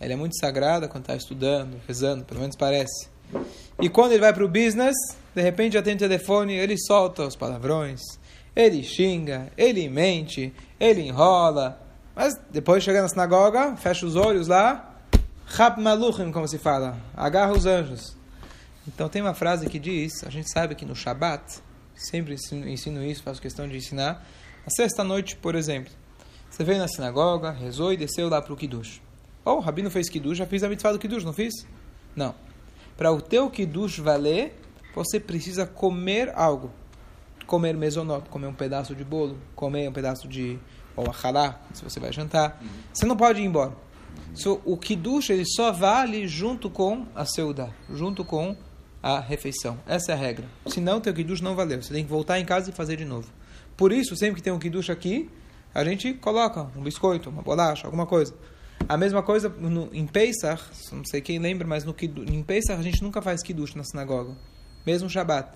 Ela 0.00 0.12
é 0.12 0.16
muito 0.16 0.38
sagrada 0.38 0.88
quando 0.88 1.02
está 1.02 1.16
estudando, 1.16 1.80
rezando, 1.86 2.24
pelo 2.24 2.40
menos 2.40 2.56
parece. 2.56 3.08
E 3.80 3.88
quando 3.88 4.12
ele 4.12 4.20
vai 4.20 4.32
para 4.32 4.44
o 4.44 4.48
business, 4.48 4.94
de 5.34 5.42
repente 5.42 5.74
já 5.74 5.82
tem 5.82 5.96
telefone, 5.96 6.54
ele 6.54 6.76
solta 6.78 7.26
os 7.26 7.36
palavrões, 7.36 8.00
ele 8.54 8.82
xinga, 8.82 9.50
ele 9.56 9.88
mente, 9.88 10.52
ele 10.78 11.02
enrola. 11.02 11.80
Mas 12.14 12.34
depois 12.50 12.82
chega 12.84 13.02
na 13.02 13.08
sinagoga, 13.08 13.76
fecha 13.76 14.06
os 14.06 14.14
olhos 14.14 14.46
lá, 14.46 14.94
Rab 15.46 15.80
Maluchim, 15.80 16.30
como 16.30 16.46
se 16.46 16.58
fala, 16.58 16.98
agarra 17.16 17.52
os 17.52 17.66
anjos. 17.66 18.16
Então 18.86 19.08
tem 19.08 19.22
uma 19.22 19.34
frase 19.34 19.68
que 19.68 19.78
diz, 19.78 20.22
a 20.24 20.30
gente 20.30 20.50
sabe 20.50 20.74
que 20.74 20.84
no 20.84 20.94
Shabat, 20.94 21.60
sempre 21.94 22.34
ensino, 22.34 22.68
ensino 22.68 23.04
isso, 23.04 23.22
faço 23.22 23.40
questão 23.40 23.68
de 23.68 23.76
ensinar, 23.76 24.26
a 24.66 24.70
sexta-noite, 24.70 25.36
por 25.36 25.54
exemplo, 25.54 25.92
você 26.50 26.64
veio 26.64 26.78
na 26.78 26.88
sinagoga, 26.88 27.50
rezou 27.50 27.92
e 27.92 27.96
desceu 27.96 28.28
lá 28.28 28.40
para 28.40 28.52
o 28.52 28.56
Kiddush. 28.56 29.02
Ou 29.44 29.58
o 29.58 29.60
Rabino 29.60 29.90
fez 29.90 30.08
Kiddush, 30.08 30.38
já 30.38 30.46
fiz 30.46 30.62
a 30.62 30.68
mitzvah 30.68 30.92
do 30.92 30.98
Kiddush, 30.98 31.24
não 31.24 31.32
fiz? 31.32 31.52
Não. 32.14 32.34
Para 32.96 33.12
o 33.12 33.20
teu 33.20 33.50
Kiddush 33.50 33.98
valer, 33.98 34.58
você 34.94 35.18
precisa 35.18 35.66
comer 35.66 36.32
algo. 36.34 36.70
Comer 37.46 37.76
mesonot, 37.76 38.28
comer 38.30 38.46
um 38.46 38.54
pedaço 38.54 38.94
de 38.94 39.04
bolo, 39.04 39.36
comer 39.54 39.88
um 39.88 39.92
pedaço 39.92 40.26
de... 40.26 40.58
ou 40.96 41.10
achalá, 41.10 41.60
se 41.74 41.84
você 41.84 42.00
vai 42.00 42.12
jantar. 42.12 42.62
Você 42.92 43.04
não 43.04 43.16
pode 43.16 43.40
ir 43.40 43.44
embora. 43.44 43.76
So, 44.34 44.60
o 44.64 44.76
Kiddush 44.76 45.30
ele 45.30 45.44
só 45.44 45.72
vale 45.72 46.26
junto 46.26 46.70
com 46.70 47.06
a 47.14 47.26
Seudá, 47.26 47.70
junto 47.90 48.24
com 48.24 48.56
a 49.04 49.20
refeição. 49.20 49.78
Essa 49.86 50.12
é 50.12 50.14
a 50.14 50.16
regra. 50.16 50.46
Senão, 50.66 50.98
teu 50.98 51.12
Kiddush 51.12 51.42
não 51.42 51.54
valeu. 51.54 51.82
Você 51.82 51.92
tem 51.92 52.02
que 52.02 52.08
voltar 52.08 52.40
em 52.40 52.44
casa 52.46 52.70
e 52.70 52.72
fazer 52.72 52.96
de 52.96 53.04
novo. 53.04 53.28
Por 53.76 53.92
isso, 53.92 54.16
sempre 54.16 54.36
que 54.36 54.42
tem 54.42 54.50
um 54.50 54.58
Kiddush 54.58 54.88
aqui, 54.88 55.30
a 55.74 55.84
gente 55.84 56.14
coloca 56.14 56.68
um 56.74 56.82
biscoito, 56.82 57.28
uma 57.28 57.42
bolacha, 57.42 57.86
alguma 57.86 58.06
coisa. 58.06 58.34
A 58.88 58.96
mesma 58.96 59.22
coisa 59.22 59.50
no, 59.50 59.90
em 59.92 60.06
Pesach, 60.06 60.62
não 60.90 61.04
sei 61.04 61.20
quem 61.20 61.38
lembra, 61.38 61.66
mas 61.66 61.84
no 61.84 61.94
em 62.00 62.42
Pesach 62.42 62.80
a 62.80 62.82
gente 62.82 63.02
nunca 63.02 63.20
faz 63.20 63.42
Kiddush 63.42 63.74
na 63.74 63.84
sinagoga. 63.84 64.34
Mesmo 64.86 65.10
Shabbat. 65.10 65.50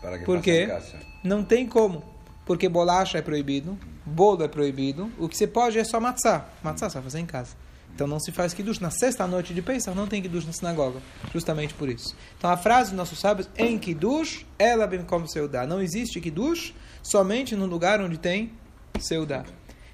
Para 0.00 0.20
que 0.20 0.24
Por 0.24 0.36
pase 0.36 0.44
quê? 0.44 0.62
em 0.62 0.68
casa. 0.68 0.96
Não 1.24 1.42
tem 1.42 1.66
como. 1.66 2.04
Porque 2.46 2.68
bolacha 2.68 3.18
é 3.18 3.22
proibido, 3.22 3.76
bolo 4.06 4.44
é 4.44 4.48
proibido. 4.48 5.10
O 5.18 5.28
que 5.28 5.36
você 5.36 5.48
pode 5.48 5.80
é 5.80 5.82
só 5.82 5.98
matzá. 5.98 6.46
Matzá 6.62 6.88
você 6.88 6.94
vai 6.94 7.02
fazer 7.02 7.18
em 7.18 7.26
casa. 7.26 7.56
Então 7.94 8.08
não 8.08 8.18
se 8.18 8.32
faz 8.32 8.52
kiddush. 8.52 8.80
Na 8.80 8.90
sexta 8.90 9.26
noite 9.26 9.54
de 9.54 9.62
Pesach 9.62 9.96
não 9.96 10.06
tem 10.06 10.20
kiddush 10.20 10.44
na 10.44 10.52
sinagoga. 10.52 11.00
Justamente 11.32 11.72
por 11.74 11.88
isso. 11.88 12.14
Então 12.36 12.50
a 12.50 12.56
frase 12.56 12.90
dos 12.90 12.96
nossos 12.96 13.20
sábios, 13.20 13.48
em 13.56 13.78
kiddush, 13.78 14.44
ela 14.58 14.86
bem 14.86 15.04
como 15.04 15.28
seudá. 15.28 15.66
Não 15.66 15.80
existe 15.80 16.20
kiddush 16.20 16.74
somente 17.02 17.54
no 17.54 17.66
lugar 17.66 18.00
onde 18.00 18.18
tem 18.18 18.52
seudá. 18.98 19.44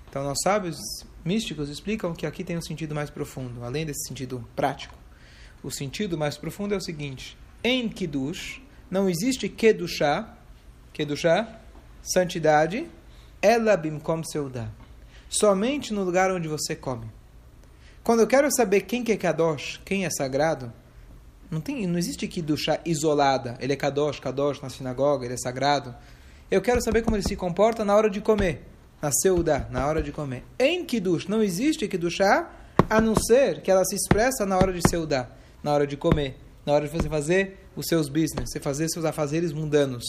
Então 0.09 0.25
nossos 0.25 0.43
sábios 0.43 0.79
místicos 1.25 1.69
explicam 1.69 2.15
que 2.15 2.27
aqui 2.27 2.43
tem 2.43 2.57
um 2.57 2.63
sentido 2.63 2.95
mais 2.95 3.11
profundo, 3.11 3.63
além 3.63 3.85
desse 3.85 4.09
sentido 4.09 4.49
prático. 4.57 4.95
O 5.63 5.71
sentido 5.71 6.17
mais 6.17 6.39
profundo 6.39 6.73
é 6.73 6.79
o 6.79 6.81
seguinte: 6.81 7.37
em 7.63 7.87
kiddush 7.87 8.63
não 8.91 9.11
existe 9.11 9.47
kedushá, 9.47 10.37
kedushá, 10.93 11.61
santidade, 12.03 12.89
ela 13.43 13.77
bimkom 13.77 14.23
seudá. 14.25 14.71
Somente 15.29 15.93
no 15.93 16.03
lugar 16.03 16.33
onde 16.33 16.49
você 16.49 16.75
come. 16.75 17.20
Quando 18.03 18.21
eu 18.21 18.27
quero 18.27 18.49
saber 18.51 18.83
quem 18.83 19.05
que 19.05 19.13
é 19.13 19.17
kadosh, 19.17 19.81
quem 19.85 20.05
é 20.05 20.11
sagrado, 20.11 20.73
não 21.51 21.61
tem, 21.61 21.87
não 21.87 21.99
existe 21.99 22.27
kedushá 22.29 22.81
isolada. 22.85 23.57
Ele 23.61 23.73
é 23.73 23.77
kadosh, 23.77 24.21
kadosh 24.21 24.61
na 24.61 24.71
sinagoga, 24.71 25.25
ele 25.25 25.35
é 25.35 25.37
sagrado. 25.37 25.95
Eu 26.51 26.63
quero 26.63 26.83
saber 26.83 27.03
como 27.03 27.17
ele 27.17 27.23
se 27.23 27.37
comporta 27.37 27.85
na 27.85 27.95
hora 27.95 28.09
de 28.09 28.21
comer, 28.21 28.63
na 29.03 29.11
seudá, 29.13 29.67
na 29.71 29.87
hora 29.87 30.03
de 30.03 30.13
comer. 30.13 30.45
Em 30.59 30.85
kiddush 30.85 31.27
não 31.27 31.43
existe 31.43 31.87
kedushá, 31.87 32.51
a 32.89 33.01
não 33.01 33.15
ser 33.15 33.61
que 33.63 33.71
ela 33.71 33.85
se 33.85 33.95
expressa 33.95 34.47
na 34.47 34.57
hora 34.57 34.73
de 34.73 34.81
seudá, 34.89 35.29
na 35.63 35.73
hora 35.73 35.87
de 35.87 35.97
comer, 35.97 36.37
na 36.65 36.73
hora 36.73 36.89
de 36.89 36.93
você 36.93 37.09
fazer 37.09 37.69
os 37.77 37.87
seus 37.87 38.09
business, 38.09 38.51
você 38.51 38.61
fazer 38.61 38.89
seus 38.89 39.05
afazeres 39.05 39.53
mundanos. 39.53 40.05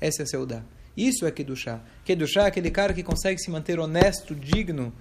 Essa 0.00 0.22
é 0.22 0.26
seudá. 0.26 0.62
Isso 0.96 1.26
é 1.26 1.30
kedushá. 1.30 1.80
Kedushá 2.04 2.42
é 2.42 2.46
aquele 2.46 2.70
cara 2.70 2.92
que 2.92 3.02
consegue 3.02 3.40
se 3.40 3.50
manter 3.50 3.78
honesto, 3.78 4.34
digno, 4.34 4.92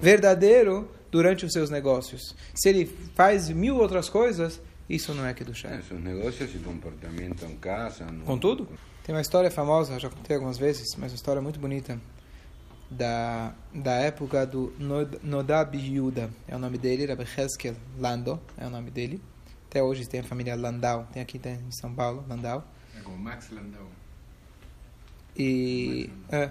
verdadeiro 0.00 0.88
durante 1.10 1.44
os 1.46 1.52
seus 1.52 1.70
negócios. 1.70 2.34
Se 2.54 2.68
ele 2.68 2.86
faz 3.14 3.48
mil 3.50 3.76
outras 3.76 4.08
coisas, 4.08 4.60
isso 4.88 5.12
não 5.14 5.26
é 5.26 5.34
kedushá. 5.34 5.68
Eh, 5.70 5.82
Sus 5.82 6.00
negocios 6.00 6.54
y 6.54 6.58
comportamiento 6.58 7.44
en 7.46 7.56
casa. 7.56 8.04
no- 8.06 8.24
Contudo, 8.24 8.68
tem 9.04 9.14
uma 9.14 9.20
história 9.20 9.50
famosa, 9.50 9.98
já 9.98 10.08
contei 10.10 10.36
algumas 10.36 10.58
vezes, 10.58 10.86
mas 10.96 11.12
uma 11.12 11.16
história 11.16 11.40
muito 11.42 11.58
bonita 11.60 11.98
da, 12.90 13.54
da 13.74 13.92
época 13.96 14.46
do 14.46 14.72
Nod- 14.78 15.18
Nodab 15.22 15.76
Yuda. 15.76 16.30
É 16.46 16.56
o 16.56 16.58
nome 16.58 16.78
dele, 16.78 17.04
Rabbi 17.06 17.24
Heskel 17.36 17.74
Lando, 17.98 18.40
é 18.56 18.66
o 18.66 18.70
nome 18.70 18.90
dele. 18.90 19.20
Até 19.68 19.82
hoje 19.82 20.06
tem 20.08 20.20
a 20.20 20.24
família 20.24 20.56
Landau, 20.56 21.06
tem 21.12 21.20
aqui 21.20 21.38
tem 21.38 21.54
em 21.56 21.70
São 21.72 21.94
Paulo, 21.94 22.24
Landau. 22.26 22.66
É 22.96 23.00
como 23.02 23.18
Max 23.18 23.50
Landau. 23.50 23.86
E, 25.36 26.10
é, 26.30 26.50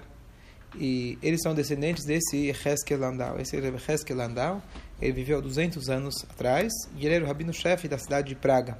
e 0.75 1.17
eles 1.21 1.41
são 1.41 1.55
descendentes 1.55 2.05
desse 2.05 2.49
Heskel 2.49 2.99
Landau. 2.99 3.39
Esse 3.39 3.55
Heskel 3.57 4.15
Landau, 4.15 4.61
ele 5.01 5.13
viveu 5.13 5.41
200 5.41 5.89
anos 5.89 6.25
atrás 6.29 6.71
e 6.95 7.05
ele 7.05 7.15
era 7.15 7.23
o 7.23 7.27
rabino-chefe 7.27 7.87
da 7.87 7.97
cidade 7.97 8.29
de 8.29 8.35
Praga. 8.35 8.77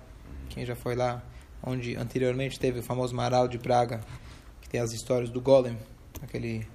Quem 0.50 0.65
já 0.65 0.75
foi 0.75 0.96
lá, 0.96 1.24
onde 1.63 1.96
anteriormente 1.96 2.60
teve 2.60 2.79
o 2.79 2.84
famoso 2.84 3.15
Maral 3.15 3.48
de 3.48 3.58
Praga, 3.58 4.01
que 4.62 4.70
tem 4.70 4.82
as 4.82 4.91
histórias 4.91 5.29
do 5.29 5.39
Golem, 5.41 5.77
aquele, 6.22 6.67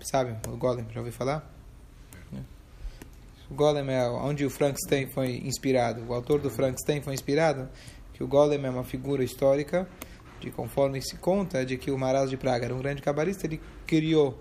sabe, 0.00 0.36
o 0.48 0.56
Golem, 0.56 0.86
já 0.92 1.00
ouviu 1.00 1.12
falar? 1.12 1.50
O 3.50 3.54
Golem 3.54 3.86
é 3.92 4.08
onde 4.08 4.46
o 4.46 4.50
Frankenstein 4.50 5.08
foi 5.08 5.36
inspirado. 5.44 6.02
O 6.08 6.14
autor 6.14 6.40
do 6.40 6.48
Frankenstein 6.48 7.02
foi 7.02 7.12
inspirado 7.12 7.68
que 8.14 8.24
o 8.24 8.26
Golem 8.26 8.64
é 8.64 8.70
uma 8.70 8.82
figura 8.82 9.22
histórica 9.22 9.86
de 10.42 10.50
conforme 10.50 11.00
se 11.00 11.16
conta, 11.16 11.64
de 11.64 11.76
que 11.76 11.90
o 11.90 11.98
Maharaj 11.98 12.28
de 12.28 12.36
Praga 12.36 12.66
era 12.66 12.74
um 12.74 12.78
grande 12.78 13.00
cabalista, 13.00 13.46
ele 13.46 13.60
criou 13.86 14.38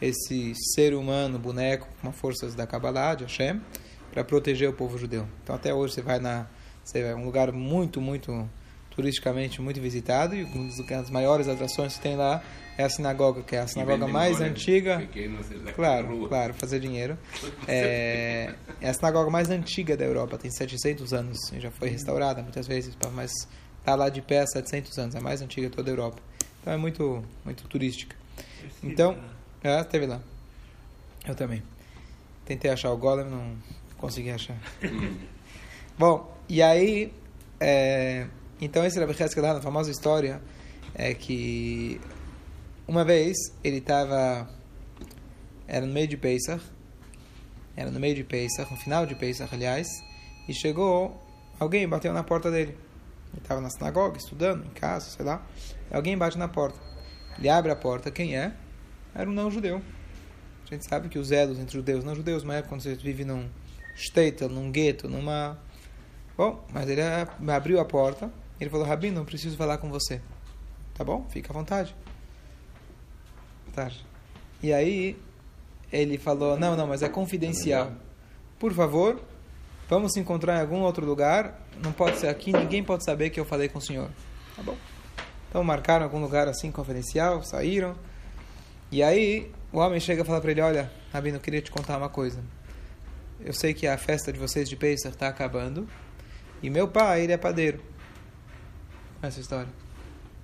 esse 0.00 0.52
ser 0.74 0.94
humano, 0.94 1.38
boneco, 1.38 1.86
com 2.00 2.08
as 2.08 2.16
forças 2.16 2.54
da 2.54 2.66
Kabbalah, 2.66 3.14
de 3.14 3.24
Hashem, 3.24 3.60
para 4.10 4.24
proteger 4.24 4.68
o 4.68 4.72
povo 4.72 4.98
judeu. 4.98 5.26
Então 5.42 5.54
até 5.54 5.72
hoje 5.72 5.94
você 5.94 6.02
vai 6.02 6.18
na 6.18 6.46
você 6.82 7.02
vai, 7.02 7.14
um 7.14 7.24
lugar 7.24 7.52
muito, 7.52 8.00
muito 8.00 8.48
turisticamente 8.90 9.62
muito 9.62 9.80
visitado 9.80 10.34
e 10.34 10.42
uma 10.44 10.68
das 10.86 11.10
maiores 11.10 11.48
atrações 11.48 11.96
que 11.96 12.02
tem 12.02 12.16
lá 12.16 12.42
é 12.76 12.84
a 12.84 12.88
sinagoga, 12.88 13.42
que 13.42 13.54
é 13.54 13.60
a 13.60 13.66
sinagoga 13.66 14.06
mais 14.06 14.40
antiga. 14.40 14.98
Claro, 15.74 16.26
claro, 16.28 16.54
fazer 16.54 16.80
dinheiro. 16.80 17.18
É, 17.68 18.54
é 18.80 18.88
a 18.88 18.94
sinagoga 18.94 19.30
mais 19.30 19.50
antiga 19.50 19.96
da 19.96 20.04
Europa, 20.04 20.38
tem 20.38 20.50
700 20.50 21.12
anos, 21.12 21.38
e 21.52 21.60
já 21.60 21.70
foi 21.70 21.88
restaurada 21.88 22.42
muitas 22.42 22.66
vezes, 22.66 22.96
mas 23.14 23.30
está 23.82 23.96
lá 23.96 24.08
de 24.08 24.22
pé 24.22 24.40
há 24.40 24.46
700 24.46 24.96
anos, 24.98 25.14
é 25.16 25.18
a 25.18 25.20
mais 25.20 25.42
antiga 25.42 25.68
de 25.68 25.74
toda 25.74 25.90
a 25.90 25.92
Europa. 25.92 26.22
Então 26.60 26.72
é 26.72 26.76
muito, 26.76 27.24
muito 27.44 27.66
turística. 27.66 28.14
Então, 28.82 29.18
é, 29.62 29.82
teve 29.82 30.06
lá. 30.06 30.20
Eu 31.26 31.34
também. 31.34 31.62
Tentei 32.44 32.70
achar 32.70 32.92
o 32.92 32.96
Golem, 32.96 33.26
não 33.26 33.56
consegui 33.98 34.30
achar. 34.30 34.56
Bom, 35.98 36.32
e 36.48 36.62
aí, 36.62 37.12
é, 37.58 38.28
então 38.60 38.84
esse 38.84 38.98
Rabbi 38.98 39.20
Heskel, 39.20 39.42
na 39.42 39.60
famosa 39.60 39.90
história, 39.90 40.40
é 40.94 41.12
que 41.12 42.00
uma 42.86 43.04
vez 43.04 43.36
ele 43.64 43.78
estava, 43.78 44.48
era 45.66 45.84
no 45.84 45.92
meio 45.92 46.06
de 46.06 46.16
Pesach, 46.16 46.62
era 47.76 47.90
no 47.90 47.98
meio 47.98 48.14
de 48.14 48.22
Pesach, 48.22 48.70
no 48.70 48.76
final 48.76 49.06
de 49.06 49.16
Pesach, 49.16 49.52
aliás, 49.52 49.88
e 50.48 50.54
chegou 50.54 51.20
alguém 51.58 51.88
bateu 51.88 52.12
na 52.12 52.22
porta 52.22 52.50
dele. 52.50 52.76
Ele 53.32 53.40
estava 53.42 53.60
na 53.60 53.70
sinagoga, 53.70 54.18
estudando, 54.18 54.64
em 54.66 54.70
casa, 54.70 55.10
sei 55.10 55.24
lá. 55.24 55.44
Alguém 55.90 56.16
bate 56.16 56.38
na 56.38 56.48
porta. 56.48 56.78
Ele 57.38 57.48
abre 57.48 57.72
a 57.72 57.76
porta, 57.76 58.10
quem 58.10 58.36
é? 58.36 58.54
Era 59.14 59.28
um 59.28 59.32
não-judeu. 59.32 59.82
A 60.66 60.74
gente 60.74 60.88
sabe 60.88 61.08
que 61.08 61.18
os 61.18 61.30
elos 61.30 61.58
entre 61.58 61.76
judeus 61.76 62.02
e 62.02 62.06
não-judeus, 62.06 62.44
mas 62.44 62.58
é 62.58 62.62
quando 62.62 62.82
você 62.82 62.94
vive 62.94 63.24
num 63.24 63.48
shtetl, 63.94 64.48
num 64.48 64.70
gueto, 64.70 65.08
numa... 65.08 65.58
Bom, 66.36 66.64
mas 66.72 66.88
ele 66.88 67.02
abriu 67.50 67.78
a 67.78 67.84
porta, 67.84 68.32
ele 68.58 68.70
falou, 68.70 68.86
Rabino, 68.86 69.16
não 69.16 69.24
preciso 69.24 69.56
falar 69.56 69.78
com 69.78 69.90
você. 69.90 70.20
Tá 70.94 71.04
bom? 71.04 71.26
Fica 71.28 71.52
à 71.52 71.54
vontade. 71.54 71.94
Tá. 73.74 73.90
E 74.62 74.72
aí, 74.72 75.18
ele 75.92 76.16
falou, 76.16 76.58
não, 76.58 76.76
não, 76.76 76.86
mas 76.86 77.02
é 77.02 77.08
confidencial. 77.08 77.92
Por 78.58 78.72
favor, 78.72 79.20
vamos 79.88 80.12
se 80.12 80.20
encontrar 80.20 80.58
em 80.58 80.60
algum 80.60 80.80
outro 80.80 81.04
lugar. 81.04 81.60
Não 81.82 81.92
pode 81.92 82.18
ser 82.18 82.28
aqui, 82.28 82.52
ninguém 82.52 82.82
pode 82.82 83.04
saber 83.04 83.30
que 83.30 83.38
eu 83.38 83.44
falei 83.44 83.68
com 83.68 83.78
o 83.78 83.82
senhor. 83.82 84.08
Tá 84.56 84.62
bom? 84.62 84.76
Então 85.48 85.62
marcaram 85.62 86.04
algum 86.04 86.20
lugar 86.20 86.48
assim 86.48 86.70
confidencial, 86.70 87.42
saíram. 87.42 87.94
E 88.90 89.02
aí 89.02 89.50
o 89.72 89.78
homem 89.78 90.00
chega 90.00 90.22
e 90.22 90.24
fala 90.24 90.40
para 90.40 90.50
ele: 90.50 90.60
Olha, 90.60 90.90
Rabino, 91.12 91.36
eu 91.36 91.40
queria 91.40 91.60
te 91.60 91.70
contar 91.70 91.98
uma 91.98 92.08
coisa. 92.08 92.42
Eu 93.40 93.52
sei 93.52 93.74
que 93.74 93.86
a 93.86 93.98
festa 93.98 94.32
de 94.32 94.38
vocês 94.38 94.68
de 94.68 94.76
Pesach 94.76 95.14
está 95.14 95.28
acabando. 95.28 95.88
E 96.62 96.70
meu 96.70 96.86
pai, 96.86 97.22
ele 97.22 97.32
é 97.32 97.36
padeiro. 97.36 97.80
Essa 99.20 99.40
história. 99.40 99.68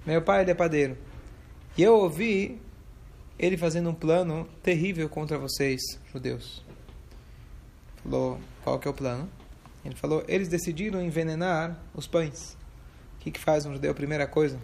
Meu 0.05 0.21
pai, 0.21 0.43
ele 0.43 0.51
é 0.51 0.55
padeiro. 0.55 0.97
E 1.77 1.83
eu 1.83 1.95
ouvi 1.95 2.61
ele 3.39 3.57
fazendo 3.57 3.89
um 3.91 3.95
plano 3.95 4.49
terrível 4.63 5.09
contra 5.09 5.39
vocês, 5.39 5.81
judeus. 6.13 6.65
Falou: 8.03 8.41
Qual 8.69 8.79
que 8.79 8.87
é 8.87 8.91
o 8.91 8.95
plano? 8.95 9.27
Ele 9.83 9.95
falou: 9.95 10.23
Eles 10.29 10.47
decidiram 10.47 11.01
envenenar 11.01 11.79
os 11.95 12.07
pães. 12.07 12.55
O 13.17 13.21
que, 13.21 13.31
que 13.31 13.41
faz 13.41 13.65
um 13.65 13.73
judeu? 13.73 13.91
A 13.91 13.95
primeira 13.95 14.27
coisa, 14.27 14.59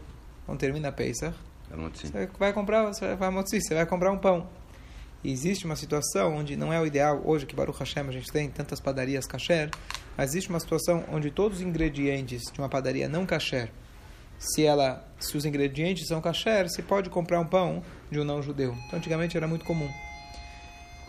quando 0.44 0.58
termina 0.58 0.88
a 0.88 0.92
Pesach, 0.92 1.34
você 1.70 2.28
vai 2.38 2.52
comprar, 2.52 2.84
você 2.84 3.14
vai, 3.14 3.30
você 3.30 3.74
vai 3.74 3.86
comprar 3.86 4.12
um 4.12 4.18
pão. 4.18 4.46
E 5.24 5.32
existe 5.32 5.64
uma 5.64 5.74
situação 5.74 6.36
onde 6.36 6.54
não 6.54 6.70
é 6.70 6.78
o 6.78 6.84
ideal, 6.84 7.22
hoje 7.24 7.46
que 7.46 7.56
Baruch 7.56 7.78
Hashem 7.78 8.06
a 8.06 8.12
gente 8.12 8.30
tem 8.30 8.50
tantas 8.50 8.78
padarias 8.78 9.26
kasher, 9.26 9.70
mas 10.18 10.30
existe 10.30 10.50
uma 10.50 10.60
situação 10.60 11.02
onde 11.10 11.30
todos 11.30 11.58
os 11.58 11.64
ingredientes 11.64 12.42
de 12.52 12.58
uma 12.58 12.68
padaria 12.68 13.08
não 13.08 13.24
kasher, 13.24 13.70
se 14.38 14.66
ela, 14.66 15.02
se 15.18 15.34
os 15.34 15.46
ingredientes 15.46 16.06
são 16.06 16.20
kasher, 16.20 16.68
você 16.68 16.82
pode 16.82 17.08
comprar 17.08 17.40
um 17.40 17.46
pão 17.46 17.82
de 18.10 18.20
um 18.20 18.24
não 18.24 18.42
judeu. 18.42 18.76
Então 18.86 18.98
antigamente 18.98 19.34
era 19.34 19.48
muito 19.48 19.64
comum. 19.64 19.88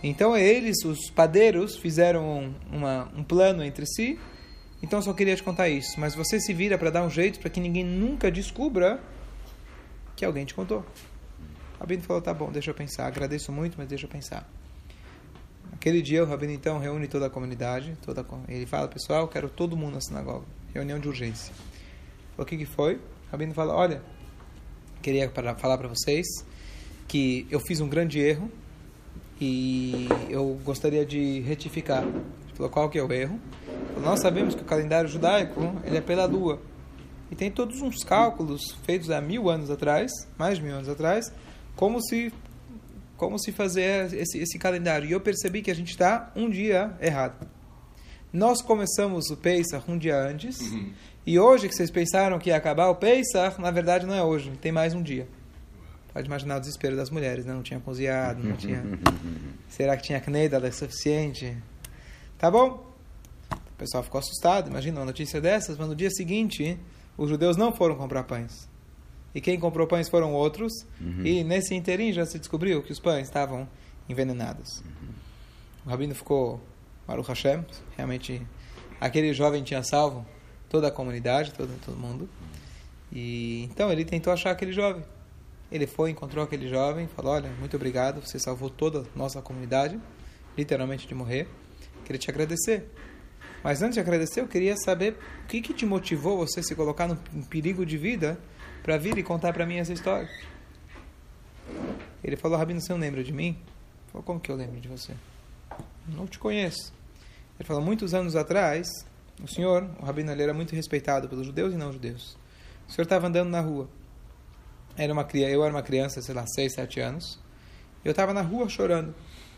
Então 0.07 0.37
eles, 0.37 0.85
os 0.85 1.09
padeiros, 1.09 1.77
fizeram 1.77 2.53
uma, 2.71 3.11
um 3.17 3.23
plano 3.23 3.63
entre 3.63 3.87
si. 3.87 4.19
Então 4.83 5.01
só 5.01 5.11
queria 5.13 5.35
te 5.35 5.41
contar 5.41 5.67
isso. 5.67 5.99
Mas 5.99 6.13
você 6.13 6.39
se 6.39 6.53
vira 6.53 6.77
para 6.77 6.91
dar 6.91 7.03
um 7.03 7.09
jeito 7.09 7.39
para 7.39 7.49
que 7.49 7.59
ninguém 7.59 7.83
nunca 7.83 8.29
descubra 8.29 9.01
que 10.15 10.23
alguém 10.23 10.45
te 10.45 10.53
contou. 10.53 10.85
Rabino 11.79 12.03
falou: 12.03 12.21
tá 12.21 12.31
bom, 12.35 12.51
deixa 12.51 12.69
eu 12.69 12.75
pensar. 12.75 13.07
Agradeço 13.07 13.51
muito, 13.51 13.79
mas 13.79 13.87
deixa 13.87 14.05
eu 14.05 14.09
pensar. 14.09 14.47
Aquele 15.73 16.03
dia 16.03 16.23
o 16.23 16.27
Rabino 16.27 16.53
então 16.53 16.77
reúne 16.77 17.07
toda 17.07 17.25
a 17.25 17.29
comunidade. 17.29 17.97
Toda 18.05 18.21
a, 18.21 18.25
ele 18.47 18.67
fala: 18.67 18.87
pessoal, 18.87 19.27
quero 19.27 19.49
todo 19.49 19.75
mundo 19.75 19.95
na 19.95 20.01
sinagoga. 20.01 20.45
Reunião 20.71 20.99
de 20.99 21.07
urgência. 21.07 21.51
O 22.37 22.45
que, 22.45 22.55
que 22.55 22.65
foi? 22.67 22.97
O 22.97 23.31
Rabino 23.31 23.55
fala: 23.55 23.73
olha, 23.73 24.03
queria 25.01 25.31
falar 25.57 25.79
para 25.79 25.87
vocês 25.87 26.27
que 27.07 27.47
eu 27.49 27.59
fiz 27.59 27.81
um 27.81 27.89
grande 27.89 28.19
erro 28.19 28.51
e 29.39 30.07
eu 30.29 30.59
gostaria 30.63 31.05
de 31.05 31.41
retificar. 31.41 32.05
Falou: 32.53 32.71
qual 32.71 32.89
que 32.89 32.97
é 32.97 33.03
o 33.03 33.11
erro? 33.11 33.39
Nós 34.01 34.21
sabemos 34.21 34.55
que 34.55 34.61
o 34.61 34.65
calendário 34.65 35.09
judaico 35.09 35.61
ele 35.83 35.97
é 35.97 36.01
pela 36.01 36.25
lua. 36.25 36.61
E 37.31 37.35
tem 37.35 37.49
todos 37.49 37.81
uns 37.81 38.03
cálculos 38.03 38.77
feitos 38.85 39.09
há 39.09 39.19
mil 39.19 39.49
anos 39.49 39.69
atrás, 39.69 40.11
mais 40.37 40.57
de 40.57 40.63
mil 40.63 40.75
anos 40.75 40.89
atrás, 40.89 41.31
como 41.75 42.01
se 42.01 42.31
como 43.17 43.39
se 43.39 43.51
fazer 43.53 44.13
esse, 44.13 44.37
esse 44.39 44.59
calendário. 44.59 45.07
E 45.07 45.11
eu 45.13 45.21
percebi 45.21 45.61
que 45.61 45.71
a 45.71 45.75
gente 45.75 45.89
está 45.89 46.31
um 46.35 46.49
dia 46.49 46.93
errado. 46.99 47.47
Nós 48.31 48.61
começamos 48.61 49.29
o 49.29 49.37
Pesach 49.37 49.89
um 49.89 49.97
dia 49.97 50.17
antes, 50.17 50.59
uhum. 50.59 50.91
e 51.25 51.39
hoje 51.39 51.69
que 51.69 51.75
vocês 51.75 51.89
pensaram 51.89 52.37
que 52.37 52.49
ia 52.49 52.57
acabar 52.57 52.89
o 52.89 52.95
Pesach, 52.95 53.59
na 53.61 53.71
verdade 53.71 54.05
não 54.05 54.13
é 54.13 54.21
hoje, 54.21 54.51
tem 54.61 54.73
mais 54.73 54.93
um 54.93 55.01
dia. 55.01 55.25
Pode 56.15 56.27
imaginar 56.27 56.55
o 56.55 56.59
desespero 56.61 56.95
das 56.95 57.09
mulheres, 57.09 57.43
né? 57.43 57.53
Não 57.53 57.61
tinha 57.61 57.77
cozinhado, 57.77 58.41
não 58.41 58.55
tinha... 58.55 58.81
Será 59.67 59.97
que 59.97 60.03
tinha 60.03 60.21
knedala 60.21 60.71
suficiente? 60.71 61.57
Tá 62.37 62.49
bom. 62.49 62.89
O 63.51 63.77
pessoal 63.77 64.01
ficou 64.01 64.19
assustado, 64.19 64.69
imagina 64.69 64.97
uma 65.01 65.05
notícia 65.05 65.41
dessas, 65.41 65.77
mas 65.77 65.89
no 65.89 65.93
dia 65.93 66.09
seguinte 66.09 66.79
os 67.17 67.29
judeus 67.29 67.57
não 67.57 67.73
foram 67.73 67.95
comprar 67.97 68.23
pães. 68.23 68.65
E 69.33 69.41
quem 69.41 69.59
comprou 69.59 69.85
pães 69.87 70.07
foram 70.07 70.33
outros. 70.33 70.71
Uhum. 71.01 71.25
E 71.25 71.43
nesse 71.43 71.75
interim 71.75 72.13
já 72.13 72.25
se 72.25 72.39
descobriu 72.39 72.81
que 72.81 72.93
os 72.93 72.99
pães 73.01 73.27
estavam 73.27 73.67
envenenados. 74.07 74.79
Uhum. 74.85 75.09
O 75.85 75.89
rabino 75.89 76.15
ficou, 76.15 76.61
Baruch 77.05 77.27
Hashem, 77.27 77.65
realmente 77.97 78.41
aquele 79.01 79.33
jovem 79.33 79.63
tinha 79.63 79.83
salvo 79.83 80.25
toda 80.69 80.87
a 80.87 80.91
comunidade, 80.91 81.51
todo, 81.51 81.77
todo 81.83 81.97
mundo. 81.97 82.29
E 83.11 83.63
então 83.65 83.91
ele 83.91 84.05
tentou 84.05 84.31
achar 84.31 84.51
aquele 84.51 84.71
jovem. 84.71 85.03
Ele 85.71 85.87
foi, 85.87 86.11
encontrou 86.11 86.43
aquele 86.43 86.69
jovem, 86.69 87.07
falou: 87.07 87.33
Olha, 87.33 87.49
muito 87.59 87.75
obrigado, 87.75 88.21
você 88.21 88.39
salvou 88.39 88.69
toda 88.69 89.01
a 89.01 89.17
nossa 89.17 89.41
comunidade, 89.41 89.99
literalmente 90.57 91.07
de 91.07 91.15
morrer. 91.15 91.47
Queria 92.05 92.19
te 92.19 92.29
agradecer. 92.29 92.89
Mas 93.63 93.81
antes 93.81 93.95
de 93.95 93.99
agradecer, 93.99 94.41
eu 94.41 94.47
queria 94.47 94.75
saber 94.77 95.17
o 95.43 95.47
que, 95.47 95.59
que 95.59 95.73
te 95.73 95.87
motivou 95.87 96.37
você 96.37 96.61
se 96.61 96.75
colocar 96.75 97.07
num 97.07 97.41
perigo 97.41 97.83
de 97.83 97.97
vida 97.97 98.37
para 98.83 98.95
vir 98.95 99.17
e 99.17 99.23
contar 99.23 99.51
para 99.53 99.65
mim 99.65 99.77
essa 99.77 99.91
história. 99.91 100.29
Ele 102.23 102.35
falou, 102.35 102.59
Rabino, 102.59 102.79
você 102.79 102.93
não 102.93 102.99
lembra 102.99 103.23
de 103.23 103.31
mim? 103.31 103.57
Falei, 104.11 104.23
como 104.23 104.39
que 104.39 104.51
eu 104.51 104.55
lembro 104.55 104.79
de 104.79 104.87
você? 104.87 105.13
Não 106.07 106.27
te 106.27 106.37
conheço. 106.37 106.93
Ele 107.59 107.67
falou, 107.67 107.81
muitos 107.81 108.13
anos 108.13 108.35
atrás, 108.35 108.87
o 109.43 109.47
senhor, 109.47 109.89
o 109.99 110.05
Rabino, 110.05 110.31
ele 110.31 110.43
era 110.43 110.53
muito 110.53 110.75
respeitado 110.75 111.27
pelos 111.27 111.47
judeus 111.47 111.73
e 111.73 111.77
não 111.77 111.91
judeus. 111.91 112.37
O 112.87 112.91
senhor 112.91 113.03
estava 113.03 113.25
andando 113.27 113.49
na 113.49 113.61
rua. 113.61 113.89
Era 114.97 115.11
uma, 115.11 115.27
eu 115.33 115.63
era 115.63 115.73
uma 115.73 115.83
criança, 115.83 116.21
sei 116.21 116.33
lá, 116.33 116.45
6, 116.45 116.73
7 116.73 116.99
anos. 116.99 117.39
Eu 118.03 118.11
estava 118.11 118.33
na 118.33 118.41
rua 118.41 118.69
chorando. 118.69 119.13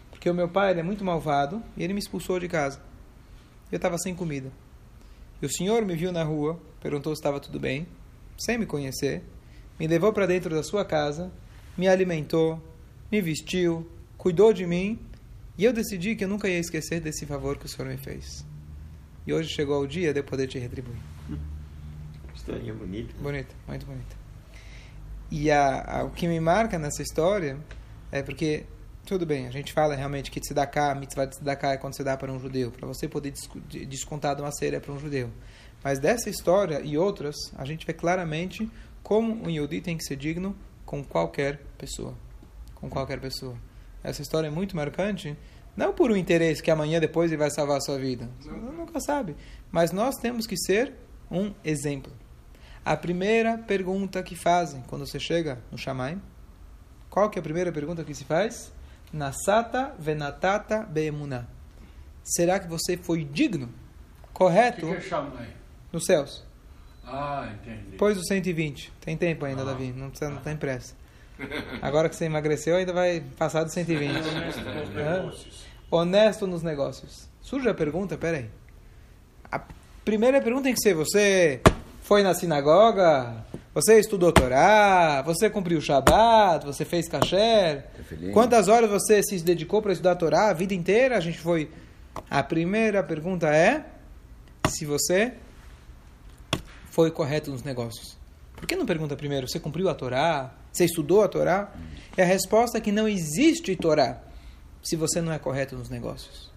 Porque 0.10 0.30
o 0.30 0.34
meu 0.34 0.50
pai 0.50 0.78
é 0.78 0.84
muito 0.84 1.04
malvado 1.04 1.62
e 1.76 1.84
ele 1.84 1.94
me 1.94 2.00
expulsou 2.00 2.40
de 2.40 2.48
casa. 2.48 2.82
Eu 3.72 3.76
estava 3.76 3.98
sem 3.98 4.16
comida. 4.16 4.52
E 5.42 5.46
o 5.46 5.50
senhor 5.50 5.86
me 5.86 5.96
viu 5.96 6.12
na 6.12 6.24
rua, 6.24 6.60
perguntou 6.82 7.14
se 7.16 7.20
estava 7.20 7.40
tudo 7.40 7.60
bem, 7.60 7.88
sem 8.38 8.58
me 8.58 8.66
conhecer, 8.66 9.24
me 9.80 9.86
levou 9.86 10.12
para 10.12 10.26
dentro 10.26 10.56
da 10.56 10.64
sua 10.64 10.84
casa, 10.84 11.32
me 11.78 11.88
alimentou, 11.88 12.60
me 13.12 13.22
vestiu, 13.22 13.88
cuidou 14.18 14.52
de 14.52 14.66
mim, 14.66 15.00
e 15.58 15.64
eu 15.64 15.72
decidi 15.72 16.16
que 16.16 16.24
eu 16.24 16.28
nunca 16.28 16.50
ia 16.50 16.58
esquecer 16.58 17.00
desse 17.00 17.26
favor 17.26 17.58
que 17.58 17.66
o 17.66 17.70
senhor 17.70 17.88
me 17.88 17.98
fez. 17.98 18.44
E 19.28 19.34
hoje 19.34 19.50
chegou 19.50 19.82
o 19.82 19.88
dia 19.88 20.14
de 20.14 20.20
eu 20.20 20.24
poder 20.24 20.48
te 20.48 20.58
retribuir. 20.58 20.98
Historinha 22.34 22.74
bonita. 22.74 23.14
Bonita, 23.22 23.54
muito 23.68 23.86
bonita. 23.86 24.27
E 25.30 25.52
a, 25.52 26.00
a, 26.00 26.04
o 26.04 26.10
que 26.10 26.28
me 26.28 26.40
marca 26.40 26.80
nessa 26.80 27.02
história 27.02 27.58
é 28.12 28.24
porque 28.24 28.66
tudo 29.08 29.26
bem, 29.26 29.48
a 29.48 29.52
gente 29.52 29.72
fala 29.72 29.96
realmente 29.96 30.30
que 30.30 30.40
tzedakah, 30.40 30.94
mitzvah 30.94 31.26
de 31.26 31.36
tzedakah 31.36 31.72
é 31.72 31.78
quando 31.78 31.96
você 31.96 32.04
dá 32.04 32.18
para 32.18 32.30
um 32.30 32.40
judeu, 32.40 32.72
para 32.72 32.86
você 32.86 33.08
poder 33.08 33.34
descontar 33.88 34.36
de 34.36 34.42
uma 34.42 34.52
série 34.52 34.78
para 34.82 34.92
um 34.92 35.00
judeu. 35.00 35.32
Mas 35.82 35.98
dessa 35.98 36.30
história 36.30 36.82
e 36.82 36.98
outras, 36.98 37.36
a 37.58 37.64
gente 37.64 37.86
vê 37.86 37.94
claramente 37.94 38.70
como 39.02 39.34
um 39.46 39.50
Yehudi 39.50 39.80
tem 39.80 39.96
que 39.96 40.04
ser 40.04 40.18
digno 40.18 40.54
com 40.86 41.02
qualquer 41.02 41.62
pessoa. 41.78 42.14
Com 42.76 42.90
qualquer 42.90 43.22
pessoa. 43.22 43.56
Essa 44.04 44.22
história 44.22 44.48
é 44.48 44.52
muito 44.52 44.76
marcante, 44.76 45.38
não 45.76 45.94
por 45.94 46.12
um 46.12 46.18
interesse 46.18 46.62
que 46.62 46.70
amanhã 46.70 47.00
depois 47.00 47.32
ele 47.32 47.40
vai 47.40 47.50
salvar 47.50 47.78
a 47.78 47.82
sua 47.82 47.98
vida. 47.98 48.30
Você 48.42 48.50
nunca 48.50 49.00
sabe. 49.00 49.38
Mas 49.72 49.94
nós 49.94 50.16
temos 50.18 50.46
que 50.46 50.58
ser 50.58 50.94
um 51.32 51.54
exemplo. 51.64 52.12
A 52.88 52.96
primeira 52.96 53.58
pergunta 53.58 54.24
que 54.24 54.34
fazem 54.34 54.82
quando 54.88 55.06
você 55.06 55.20
chega 55.20 55.60
no 55.70 55.78
Shamaim, 55.78 56.22
qual 57.10 57.30
que 57.30 57.38
é 57.38 57.42
a 57.42 57.44
primeira 57.44 57.70
pergunta 57.70 58.02
que 58.02 58.14
se 58.16 58.24
faz? 58.24 58.72
Nasata 59.12 59.94
venatata 60.00 60.84
beemuna. 60.84 61.50
Será 62.24 62.58
que 62.58 62.66
você 62.70 62.96
foi 62.96 63.26
digno, 63.26 63.70
O 64.24 64.28
correto, 64.32 64.88
que, 64.88 65.02
que 65.02 65.14
é 65.14 65.50
nos 65.92 66.06
céus? 66.06 66.46
Ah, 67.04 67.50
entendi. 67.56 67.92
Depois 67.92 68.16
dos 68.16 68.26
120. 68.26 68.94
Tem 69.02 69.18
tempo 69.18 69.44
ainda, 69.44 69.66
Davi. 69.66 69.92
Não, 69.92 70.10
precisa, 70.10 70.32
não 70.32 70.42
tem 70.42 70.56
pressa. 70.56 70.96
Agora 71.82 72.08
que 72.08 72.16
você 72.16 72.24
emagreceu, 72.24 72.78
ainda 72.78 72.94
vai 72.94 73.22
passar 73.38 73.66
dos 73.66 73.74
120. 73.74 74.16
Hã? 74.96 75.30
Honesto 75.92 76.48
nos 76.48 76.64
negócios. 76.64 77.28
Surge 77.42 77.68
a 77.68 77.74
pergunta, 77.74 78.18
peraí. 78.18 78.50
A 79.52 79.62
primeira 80.06 80.42
pergunta 80.42 80.64
tem 80.64 80.74
que 80.74 80.80
ser: 80.80 80.94
você 80.94 81.62
foi 82.08 82.24
na 82.24 82.34
sinagoga? 82.34 83.46
Você 83.74 84.00
estudou 84.00 84.32
Torá? 84.32 85.22
Você 85.24 85.50
cumpriu 85.50 85.78
o 85.78 85.82
Shabat? 85.82 86.66
Você 86.66 86.86
fez 86.86 87.06
kasher? 87.10 87.84
Quantas 88.34 88.70
horas 88.70 88.90
você 88.90 89.22
se 89.22 89.38
dedicou 89.44 89.82
para 89.82 89.92
estudar 89.92 90.16
Torá 90.16 90.50
a 90.50 90.54
vida 90.54 90.74
inteira? 90.74 91.18
A 91.18 91.20
gente 91.20 91.38
foi. 91.38 91.70
A 92.30 92.42
primeira 92.42 93.04
pergunta 93.04 93.54
é 93.54 93.86
se 94.70 94.86
você 94.86 95.34
foi 96.92 97.12
correto 97.12 97.52
nos 97.52 97.62
negócios. 97.62 98.18
Por 98.56 98.66
que 98.66 98.78
não 98.78 98.86
pergunta 98.86 99.14
primeiro? 99.18 99.46
Você 99.46 99.60
cumpriu 99.60 99.90
a 99.90 99.94
Torá? 99.94 100.56
Você 100.72 100.86
estudou 100.86 101.22
a 101.22 101.28
Torá? 101.28 101.74
E 102.18 102.22
a 102.22 102.26
resposta 102.26 102.78
é 102.78 102.82
que 102.82 102.92
não 102.92 103.06
existe 103.06 103.76
Torá 103.76 104.18
se 104.82 104.96
você 104.96 105.20
não 105.20 105.34
é 105.34 105.38
correto 105.38 105.76
nos 105.76 105.90
negócios. 105.90 106.50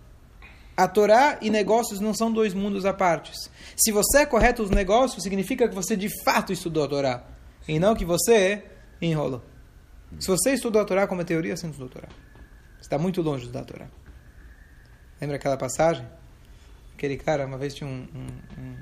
A 0.83 0.89
Torá 0.89 1.37
e 1.43 1.51
negócios 1.51 2.01
não 2.01 2.15
são 2.15 2.33
dois 2.33 2.55
mundos 2.55 2.87
à 2.87 2.93
parte. 2.95 3.33
Se 3.77 3.93
você 3.93 4.19
é 4.21 4.27
correto 4.27 4.63
nos 4.63 4.71
negócios, 4.71 5.23
significa 5.23 5.69
que 5.69 5.75
você 5.75 5.95
de 5.95 6.09
fato 6.25 6.53
estudou 6.55 6.85
a 6.85 6.89
Torá. 6.89 7.23
E 7.69 7.79
não 7.79 7.95
que 7.95 8.05
você 8.05 8.65
enrolou. 9.03 9.43
Se 10.19 10.27
você 10.29 10.53
estudou 10.55 10.81
a 10.81 10.85
Torá 10.87 11.07
como 11.07 11.21
a 11.21 11.25
teoria, 11.25 11.55
você 11.57 11.67
não 11.67 11.73
estudou 11.73 11.91
a 11.91 12.01
Torá. 12.01 12.09
Você 12.77 12.81
está 12.87 12.97
muito 12.97 13.21
longe 13.21 13.41
de 13.41 13.47
estudar 13.49 13.61
a 13.61 13.65
Torá. 13.65 13.87
Lembra 15.21 15.37
aquela 15.37 15.57
passagem? 15.59 16.07
Aquele 16.97 17.19
cara, 17.19 17.45
uma 17.45 17.59
vez 17.59 17.75
tinha 17.75 17.89
um, 17.89 18.07
um- 18.15 18.63
um- 18.63 18.77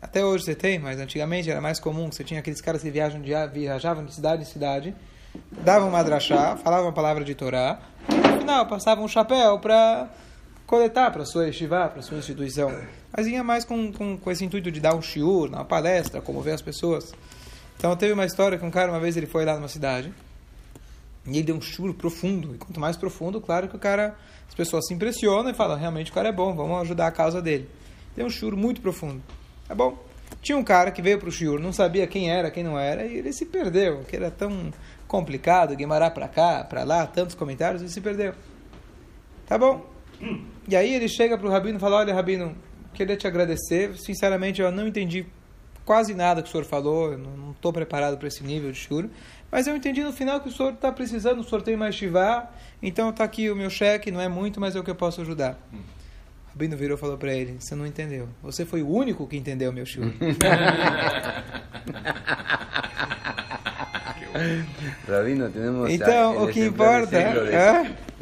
Até 0.00 0.24
hoje 0.24 0.44
você 0.44 0.54
tem, 0.54 0.78
mas 0.78 0.98
antigamente 0.98 1.50
era 1.50 1.60
mais 1.60 1.78
comum. 1.78 2.08
que 2.08 2.14
Você 2.16 2.24
tinha 2.24 2.40
aqueles 2.40 2.62
caras 2.62 2.80
que 2.80 2.90
viajam 2.90 3.20
de, 3.20 3.32
viajavam 3.52 4.06
de 4.06 4.14
cidade 4.14 4.42
em 4.42 4.46
cidade, 4.46 4.94
davam 5.62 5.90
uma 5.90 6.02
drachá, 6.02 6.56
falavam 6.56 6.88
a 6.88 6.92
palavra 6.92 7.22
de 7.22 7.34
Torá, 7.34 7.78
e 8.08 8.14
no 8.14 8.38
final 8.38 8.66
passavam 8.66 9.04
um 9.04 9.08
chapéu 9.08 9.58
para 9.58 10.08
coletar 10.70 11.10
para 11.10 11.24
sua 11.24 11.46
yeshiva, 11.46 11.88
para 11.88 12.00
sua 12.00 12.16
instituição. 12.16 12.72
Mas 13.12 13.26
vinha 13.26 13.42
mais 13.42 13.64
com, 13.64 13.92
com, 13.92 14.16
com 14.16 14.30
esse 14.30 14.44
intuito 14.44 14.70
de 14.70 14.78
dar 14.78 14.94
um 14.94 15.02
shiur, 15.02 15.48
uma 15.48 15.64
palestra, 15.64 16.20
comover 16.20 16.54
as 16.54 16.62
pessoas. 16.62 17.12
Então 17.76 17.96
teve 17.96 18.12
uma 18.12 18.24
história 18.24 18.56
que 18.56 18.64
um 18.64 18.70
cara, 18.70 18.92
uma 18.92 19.00
vez 19.00 19.16
ele 19.16 19.26
foi 19.26 19.44
lá 19.44 19.56
numa 19.56 19.66
cidade, 19.66 20.14
e 21.26 21.30
ele 21.30 21.42
deu 21.42 21.56
um 21.56 21.60
churo 21.60 21.92
profundo. 21.92 22.54
E 22.54 22.58
quanto 22.58 22.78
mais 22.78 22.96
profundo, 22.96 23.40
claro 23.40 23.66
que 23.66 23.74
o 23.74 23.80
cara, 23.80 24.16
as 24.48 24.54
pessoas 24.54 24.86
se 24.86 24.94
impressionam 24.94 25.50
e 25.50 25.54
falam, 25.54 25.76
realmente 25.76 26.12
o 26.12 26.14
cara 26.14 26.28
é 26.28 26.32
bom, 26.32 26.54
vamos 26.54 26.80
ajudar 26.82 27.08
a 27.08 27.10
causa 27.10 27.42
dele. 27.42 27.68
Deu 28.14 28.26
um 28.26 28.30
churo 28.30 28.56
muito 28.56 28.80
profundo. 28.80 29.20
Tá 29.66 29.74
bom? 29.74 29.98
Tinha 30.40 30.56
um 30.56 30.62
cara 30.62 30.92
que 30.92 31.02
veio 31.02 31.18
para 31.18 31.28
o 31.28 31.32
shiur, 31.32 31.58
não 31.58 31.72
sabia 31.72 32.06
quem 32.06 32.30
era, 32.30 32.48
quem 32.48 32.62
não 32.62 32.78
era, 32.78 33.04
e 33.04 33.16
ele 33.16 33.32
se 33.32 33.44
perdeu, 33.44 34.04
que 34.04 34.14
era 34.14 34.30
tão 34.30 34.72
complicado, 35.08 35.74
Guimará 35.74 36.12
para 36.12 36.28
cá, 36.28 36.62
para 36.62 36.84
lá, 36.84 37.08
tantos 37.08 37.34
comentários, 37.34 37.82
ele 37.82 37.90
se 37.90 38.00
perdeu. 38.00 38.34
Tá 39.48 39.58
bom? 39.58 39.84
E 40.68 40.76
aí 40.76 40.94
ele 40.94 41.08
chega 41.08 41.36
para 41.36 41.46
o 41.46 41.50
Rabino 41.50 41.76
e 41.78 41.80
fala, 41.80 41.96
olha 41.96 42.14
Rabino, 42.14 42.54
queria 42.94 43.16
te 43.16 43.26
agradecer, 43.26 43.96
sinceramente 43.96 44.60
eu 44.60 44.70
não 44.70 44.86
entendi 44.86 45.26
quase 45.84 46.14
nada 46.14 46.42
que 46.42 46.48
o 46.48 46.52
senhor 46.52 46.64
falou, 46.64 47.12
eu 47.12 47.18
não 47.18 47.50
estou 47.52 47.72
preparado 47.72 48.16
para 48.18 48.28
esse 48.28 48.44
nível 48.44 48.70
de 48.70 48.78
shiur, 48.78 49.08
mas 49.50 49.66
eu 49.66 49.74
entendi 49.74 50.02
no 50.04 50.12
final 50.12 50.40
que 50.40 50.48
o 50.48 50.52
senhor 50.52 50.72
está 50.74 50.92
precisando, 50.92 51.40
o 51.40 51.44
senhor 51.44 51.62
tem 51.62 51.76
mais 51.76 51.94
shivá, 51.96 52.48
então 52.80 53.10
está 53.10 53.24
aqui 53.24 53.50
o 53.50 53.56
meu 53.56 53.68
cheque, 53.70 54.10
não 54.10 54.20
é 54.20 54.28
muito, 54.28 54.60
mas 54.60 54.76
é 54.76 54.78
o 54.80 54.84
que 54.84 54.90
eu 54.90 54.94
posso 54.94 55.20
ajudar. 55.22 55.58
O 55.72 56.50
Rabino 56.52 56.76
virou 56.76 56.96
e 56.96 57.00
falou 57.00 57.16
para 57.18 57.32
ele, 57.34 57.56
você 57.58 57.74
não 57.74 57.86
entendeu, 57.86 58.28
você 58.42 58.64
foi 58.64 58.82
o 58.82 58.88
único 58.88 59.26
que 59.26 59.36
entendeu 59.36 59.70
o 59.70 59.72
meu 59.72 59.84
shiur. 59.86 60.12
Rabino, 65.08 65.50
tenemos 65.50 65.90
Então, 65.90 66.38
a- 66.38 66.42
o 66.44 66.48
que 66.48 66.64
importa. 66.64 67.18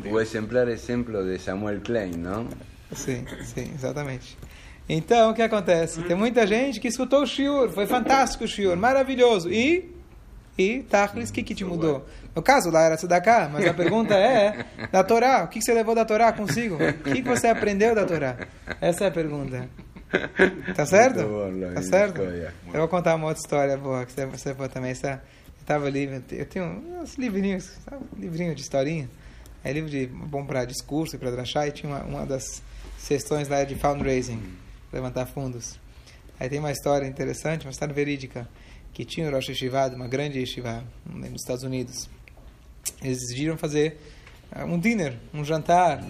O 0.05 0.21
exemplar 0.21 0.69
exemplo 0.69 1.25
de 1.25 1.39
Samuel 1.39 1.81
Klein, 1.81 2.13
não? 2.17 2.49
Sim, 2.93 3.25
sim, 3.43 3.71
exatamente. 3.75 4.37
Então, 4.89 5.31
o 5.31 5.35
que 5.35 5.43
acontece? 5.43 6.03
Tem 6.03 6.17
muita 6.17 6.47
gente 6.47 6.81
que 6.81 6.89
escutou 6.89 7.23
o 7.23 7.27
shiur, 7.27 7.69
foi 7.71 7.87
fantástico 7.87 8.45
o 8.45 8.49
shiur, 8.49 8.77
maravilhoso. 8.77 9.53
E, 9.53 9.95
e 10.57 10.79
Tachlis, 10.85 11.29
o 11.29 11.33
que, 11.33 11.43
que 11.43 11.55
te 11.55 11.65
mudou? 11.65 12.07
No 12.35 12.43
caso, 12.43 12.71
lá 12.71 12.85
era 12.85 12.97
Tzedakah, 12.97 13.51
mas 13.53 13.67
a 13.67 13.75
pergunta 13.75 14.15
é, 14.15 14.65
da 14.91 15.05
Torá, 15.05 15.45
o 15.45 15.49
que, 15.49 15.59
que 15.59 15.65
você 15.65 15.75
levou 15.75 15.95
da 15.95 16.05
Torá 16.05 16.33
consigo? 16.33 16.77
O 16.77 17.13
que, 17.13 17.23
que 17.23 17.29
você 17.29 17.49
aprendeu 17.49 17.95
da 17.95 18.07
Torá? 18.07 18.37
Essa 18.81 19.05
é 19.05 19.09
a 19.09 19.11
pergunta. 19.11 19.69
Tá 20.75 20.87
certo? 20.87 21.23
Bom, 21.23 21.75
Tá 21.75 21.83
certo? 21.83 22.23
Eu 22.23 22.81
vou 22.81 22.89
contar 22.89 23.15
uma 23.15 23.27
outra 23.27 23.43
história 23.43 23.77
boa, 23.77 24.07
que 24.07 24.13
você, 24.13 24.25
você 24.25 24.55
for 24.55 24.69
também. 24.69 24.93
Essa, 24.93 25.23
eu 25.61 25.67
tava 25.67 25.87
ali, 25.87 26.23
eu 26.31 26.47
tenho 26.47 26.65
uns 27.03 27.17
livrinhos, 27.17 27.65
sabe? 27.85 28.03
um 28.17 28.21
livrinho 28.21 28.55
de 28.55 28.63
historinha. 28.63 29.11
É 29.65 29.73
livro 29.73 29.91
de 29.91 30.07
bom 30.07 30.45
para 30.45 30.65
discurso 30.65 31.17
e 31.17 31.19
para 31.19 31.31
drachá, 31.31 31.67
e 31.67 31.73
tinha 31.73 31.93
uma, 31.93 32.03
uma 32.05 32.27
das 32.27 32.63
sessões 32.97 33.49
lá 33.49 33.65
de 33.65 33.75
fundraising, 33.75 34.41
levantar 34.93 35.27
fundos. 35.27 35.79
Aí 36.39 36.49
tem 36.49 36.59
uma 36.59 36.71
história 36.71 37.07
interessante, 37.07 37.67
uma 37.67 37.73
história 37.73 37.93
verídica, 37.93 38.49
que 38.93 39.05
tinha 39.05 39.29
o 39.29 39.33
Rosh 39.33 39.49
Yeshiva, 39.49 39.89
de 39.89 39.97
uma 39.97 40.07
grande 40.07 40.39
yeshiva 40.39 40.85
nos 41.05 41.43
Estados 41.43 41.65
Unidos. 41.65 42.09
Eles 43.03 43.19
decidiram 43.19 43.57
fazer 43.57 43.99
ah, 44.53 44.65
um 44.65 44.79
dinner, 44.79 45.17
um 45.35 45.45
jantar. 45.45 46.03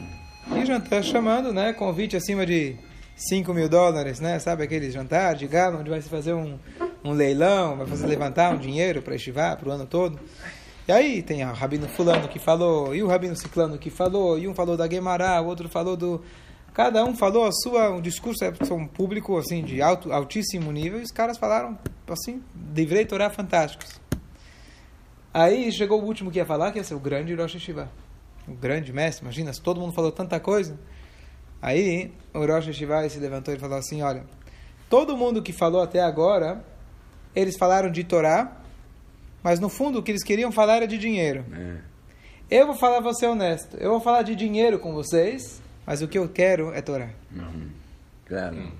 E 0.54 0.64
jantar 0.64 1.02
chamando, 1.02 1.52
né, 1.52 1.72
convite 1.72 2.16
acima 2.16 2.46
de 2.46 2.76
5 3.16 3.52
mil 3.52 3.68
dólares, 3.68 4.20
né, 4.20 4.38
sabe 4.38 4.62
aquele 4.62 4.90
jantar 4.90 5.34
de 5.34 5.46
gala, 5.46 5.78
onde 5.78 5.90
vai 5.90 6.00
se 6.00 6.08
fazer 6.08 6.32
um, 6.32 6.58
um 7.04 7.12
leilão, 7.12 7.76
vai 7.76 7.86
fazer 7.86 8.06
levantar 8.06 8.54
um 8.54 8.58
dinheiro 8.58 9.02
para 9.02 9.14
Yeshiva, 9.14 9.56
para 9.56 9.68
o 9.68 9.72
ano 9.72 9.86
todo. 9.86 10.18
E 10.88 10.92
aí 10.92 11.22
tem 11.22 11.44
o 11.44 11.52
Rabino 11.52 11.86
Fulano 11.86 12.26
que 12.28 12.38
falou, 12.38 12.94
e 12.94 13.02
o 13.02 13.06
Rabino 13.06 13.36
Ciclano 13.36 13.76
que 13.76 13.90
falou, 13.90 14.38
e 14.38 14.48
um 14.48 14.54
falou 14.54 14.74
da 14.74 14.86
Guemará, 14.86 15.38
o 15.42 15.44
outro 15.44 15.68
falou 15.68 15.94
do... 15.94 16.22
Cada 16.72 17.04
um 17.04 17.14
falou 17.14 17.44
a 17.44 17.52
sua, 17.52 17.90
um 17.90 18.00
discurso, 18.00 18.42
é 18.42 18.52
um 18.72 18.86
público 18.86 19.36
assim, 19.36 19.62
de 19.62 19.82
alto, 19.82 20.10
altíssimo 20.10 20.72
nível, 20.72 20.98
e 20.98 21.02
os 21.02 21.10
caras 21.10 21.36
falaram, 21.36 21.78
assim, 22.08 22.42
devrei 22.54 23.04
Torá 23.04 23.28
fantásticos. 23.28 24.00
Aí 25.34 25.70
chegou 25.72 26.00
o 26.00 26.06
último 26.06 26.30
que 26.30 26.38
ia 26.38 26.46
falar, 26.46 26.72
que 26.72 26.78
ia 26.78 26.84
ser 26.84 26.94
o 26.94 27.00
grande 27.00 27.34
Rosh 27.34 27.54
Yeshiva. 27.54 27.90
O 28.46 28.54
grande 28.54 28.90
mestre, 28.90 29.24
imagina, 29.24 29.52
se 29.52 29.60
todo 29.60 29.78
mundo 29.78 29.92
falou 29.92 30.10
tanta 30.10 30.40
coisa. 30.40 30.78
Aí 31.60 32.14
o 32.32 32.46
Rosh 32.46 32.68
Yeshiva 32.68 33.06
se 33.10 33.18
levantou 33.18 33.52
e 33.52 33.58
falou 33.58 33.76
assim, 33.76 34.00
olha, 34.00 34.24
todo 34.88 35.18
mundo 35.18 35.42
que 35.42 35.52
falou 35.52 35.82
até 35.82 36.00
agora, 36.00 36.64
eles 37.36 37.58
falaram 37.58 37.90
de 37.90 38.04
Torá, 38.04 38.56
mas 39.42 39.60
no 39.60 39.68
fundo 39.68 39.98
o 39.98 40.02
que 40.02 40.10
eles 40.10 40.22
queriam 40.22 40.52
falar 40.52 40.76
era 40.76 40.86
de 40.86 40.98
dinheiro. 40.98 41.44
É. 41.52 41.76
Eu 42.50 42.66
vou 42.66 42.74
falar, 42.74 43.00
vou 43.00 43.14
ser 43.14 43.26
honesto, 43.26 43.76
eu 43.76 43.90
vou 43.90 44.00
falar 44.00 44.22
de 44.22 44.34
dinheiro 44.34 44.78
com 44.78 44.92
vocês, 44.92 45.60
mas 45.86 46.02
o 46.02 46.08
que 46.08 46.18
eu 46.18 46.28
quero 46.28 46.72
é 46.72 46.80
Torá. 46.80 47.10
Uhum. 47.34 47.68
Claro. 48.26 48.72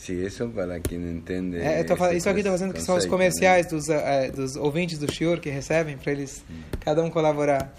Sí, 0.00 0.24
eso 0.24 0.48
para 0.48 0.80
quien 0.80 1.02
entiende. 1.02 1.58
É, 1.58 1.80
eu 1.80 1.86
tô 1.86 1.94
falando, 1.94 2.12
ese 2.12 2.20
isso 2.20 2.28
aqui 2.30 2.38
estou 2.38 2.52
fazendo 2.52 2.72
que 2.72 2.80
são 2.80 2.94
os 2.96 3.04
conceito, 3.04 3.10
comerciais 3.10 3.66
dos, 3.66 3.88
eh, 3.90 4.26
eh, 4.26 4.30
dos 4.30 4.56
ouvintes 4.56 4.98
do 4.98 5.12
Shiur 5.12 5.38
que 5.38 5.50
recebem 5.50 5.98
para 5.98 6.12
eles 6.12 6.42
cada 6.80 7.02
um 7.02 7.10
colaborar. 7.10 7.70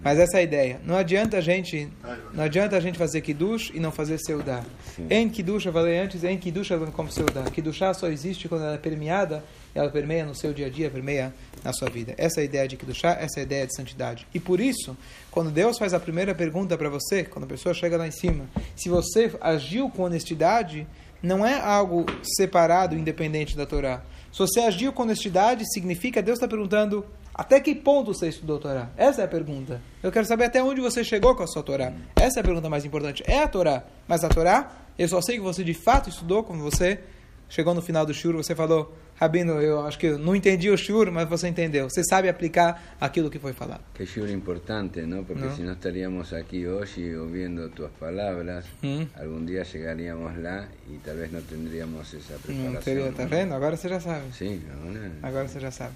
Mas 0.00 0.18
essa 0.18 0.38
é 0.38 0.40
a 0.40 0.42
ideia. 0.42 0.80
Não 0.84 0.96
adianta 0.96 1.38
a 1.38 1.40
gente, 1.40 1.88
não 2.34 2.44
adianta 2.44 2.76
a 2.76 2.80
gente 2.80 2.98
fazer 2.98 3.20
kiddush 3.20 3.70
e 3.72 3.80
não 3.80 3.92
fazer 3.92 4.18
seudá. 4.18 4.62
Em 5.08 5.28
kiddush, 5.28 5.66
eu 5.66 5.72
falei 5.72 5.98
antes, 5.98 6.22
em 6.24 6.36
kiddush 6.36 6.70
ela 6.72 6.84
não 6.84 6.92
como 6.92 7.10
seudá. 7.10 7.44
Kiddushá 7.44 7.94
só 7.94 8.08
existe 8.08 8.48
quando 8.48 8.64
ela 8.64 8.74
é 8.74 8.78
permeada, 8.78 9.42
ela 9.76 9.90
permeia 9.90 10.24
no 10.24 10.34
seu 10.34 10.54
dia 10.54 10.66
a 10.66 10.70
dia, 10.70 10.90
permeia 10.90 11.34
na 11.62 11.72
sua 11.72 11.90
vida. 11.90 12.14
Essa 12.16 12.40
é 12.40 12.42
a 12.42 12.44
ideia 12.44 12.66
de 12.66 12.76
kiddushá, 12.76 13.10
essa 13.20 13.38
é 13.38 13.40
a 13.40 13.42
ideia 13.42 13.66
de 13.66 13.76
santidade. 13.76 14.26
E 14.32 14.40
por 14.40 14.58
isso, 14.58 14.96
quando 15.30 15.50
Deus 15.50 15.76
faz 15.78 15.92
a 15.92 16.00
primeira 16.00 16.34
pergunta 16.34 16.78
para 16.78 16.88
você, 16.88 17.24
quando 17.24 17.44
a 17.44 17.48
pessoa 17.48 17.74
chega 17.74 17.98
lá 17.98 18.06
em 18.06 18.10
cima, 18.10 18.46
se 18.74 18.88
você 18.88 19.30
agiu 19.40 19.90
com 19.90 20.04
honestidade, 20.04 20.86
não 21.22 21.44
é 21.44 21.60
algo 21.60 22.06
separado, 22.22 22.94
independente 22.94 23.54
da 23.54 23.66
Torá. 23.66 24.02
Se 24.32 24.38
você 24.38 24.60
agiu 24.60 24.92
com 24.92 25.02
honestidade, 25.02 25.64
significa 25.70 26.22
Deus 26.22 26.38
está 26.38 26.48
perguntando 26.48 27.04
até 27.34 27.60
que 27.60 27.74
ponto 27.74 28.14
você 28.14 28.28
estudou 28.28 28.56
a 28.56 28.60
Torá? 28.60 28.90
Essa 28.96 29.20
é 29.20 29.24
a 29.26 29.28
pergunta. 29.28 29.82
Eu 30.02 30.10
quero 30.10 30.24
saber 30.24 30.44
até 30.44 30.62
onde 30.62 30.80
você 30.80 31.04
chegou 31.04 31.34
com 31.34 31.42
a 31.42 31.46
sua 31.46 31.62
Torá. 31.62 31.92
Essa 32.16 32.38
é 32.38 32.40
a 32.40 32.44
pergunta 32.44 32.70
mais 32.70 32.86
importante. 32.86 33.22
É 33.26 33.42
a 33.42 33.48
Torá, 33.48 33.84
mas 34.08 34.24
a 34.24 34.28
Torá, 34.30 34.72
eu 34.98 35.06
só 35.06 35.20
sei 35.20 35.36
que 35.36 35.42
você 35.42 35.62
de 35.62 35.74
fato 35.74 36.08
estudou 36.08 36.42
como 36.42 36.62
você 36.62 37.00
chegou 37.48 37.74
no 37.74 37.82
final 37.82 38.04
do 38.04 38.14
shur, 38.14 38.34
você 38.34 38.54
falou, 38.54 38.94
Rabino, 39.18 39.54
eu 39.62 39.86
acho 39.86 39.98
que 39.98 40.06
eu 40.08 40.18
não 40.18 40.36
entendi 40.36 40.68
o 40.68 40.76
shur, 40.76 41.10
mas 41.10 41.26
você 41.28 41.48
entendeu. 41.48 41.88
Você 41.88 42.02
sabe 42.04 42.28
aplicar 42.28 42.96
aquilo 43.00 43.30
que 43.30 43.38
foi 43.38 43.52
falado. 43.54 43.80
Que 43.94 44.04
shiur 44.04 44.28
importante, 44.30 45.00
¿no? 45.06 45.24
Porque 45.24 45.44
No. 45.46 45.56
si 45.56 45.62
no 45.62 45.72
estaríamos 45.72 46.32
aquí 46.34 46.66
hoy 46.66 47.14
ouvindo 47.16 47.70
tus 47.70 47.90
palabras, 47.98 48.66
Hum. 48.82 49.06
algún 49.16 49.46
día 49.46 49.62
llegaríamos 49.62 50.36
lá 50.38 50.68
y 50.90 50.98
tal 50.98 51.16
vez 51.16 51.32
no 51.32 51.40
tendríamos 51.40 52.12
esa 52.12 52.34
preparación. 52.36 52.74
Não 52.74 52.82
teria, 52.82 53.12
tá 53.12 53.24
vendo? 53.24 53.54
Agora 53.54 53.76
você 53.76 53.88
já 53.88 54.00
sabe. 54.00 54.32
Sí, 54.32 54.60
ahora. 54.70 55.10
Agora 55.22 55.48
você 55.48 55.60
já 55.60 55.70
sabe. 55.70 55.94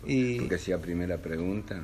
Porque, 0.00 0.12
E- 0.12 0.36
porque 0.38 0.58
si 0.58 0.72
a 0.72 0.78
primera 0.78 1.16
pregunta, 1.18 1.80